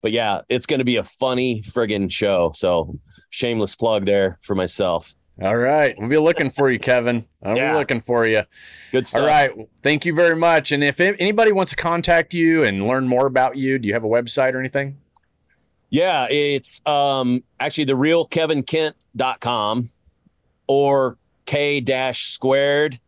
[0.00, 2.52] but yeah, it's gonna be a funny friggin' show.
[2.56, 2.98] So
[3.28, 5.14] shameless plug there for myself.
[5.42, 5.94] All right.
[5.98, 7.26] We'll be looking for you, Kevin.
[7.42, 7.72] I'll Yeah.
[7.72, 8.42] be looking for you.
[8.90, 9.20] Good stuff.
[9.22, 9.50] All right.
[9.82, 10.72] Thank you very much.
[10.72, 14.04] And if anybody wants to contact you and learn more about you, do you have
[14.04, 14.96] a website or anything?
[15.90, 19.90] Yeah, it's um actually the real kevinkent.com
[20.70, 23.00] or k dash squared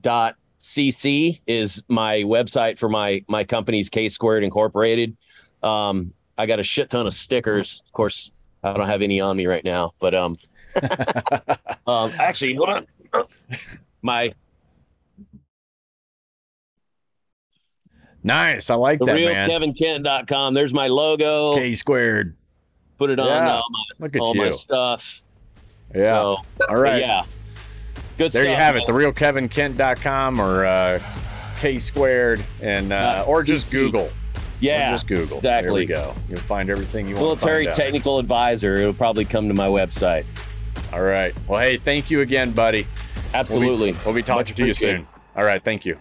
[0.00, 5.16] dot cc is my website for my my company's K Squared Incorporated.
[5.62, 7.84] Um I got a shit ton of stickers.
[7.86, 8.32] Of course,
[8.64, 10.34] I don't have any on me right now, but um
[11.86, 12.86] um actually hold on.
[14.02, 14.34] My
[18.24, 18.70] Nice.
[18.70, 19.50] I like the that, real man.
[19.50, 20.54] kevinkent.com.
[20.54, 21.54] There's my logo.
[21.54, 22.34] K squared.
[22.98, 23.54] Put it on Yeah.
[23.54, 23.64] all
[24.00, 25.22] my all my stuff.
[25.94, 26.10] Yeah.
[26.10, 26.36] So,
[26.68, 27.00] All right.
[27.00, 27.24] yeah.
[28.16, 28.84] Good there you stuff, have man.
[28.84, 28.88] it.
[28.88, 31.00] TheRealKevinKent.com or uh,
[31.58, 33.72] K squared and uh, or just.
[33.72, 34.02] Google.
[34.04, 34.10] Or
[34.60, 34.92] Yeah.
[34.92, 35.38] just Google.
[35.38, 35.86] exactly.
[35.86, 36.14] There we go.
[36.28, 37.76] You'll find everything you want military to out.
[37.76, 38.74] technical advisor.
[38.74, 40.24] It'll probably come to my website.
[40.92, 41.34] All right.
[41.48, 42.82] Well, hey, thank you again, buddy.
[42.82, 42.92] We'll
[43.24, 43.96] be- Absolutely.
[44.04, 45.08] We'll be, talking Much to you soon.
[45.36, 45.62] All right.
[45.64, 45.98] Thank you.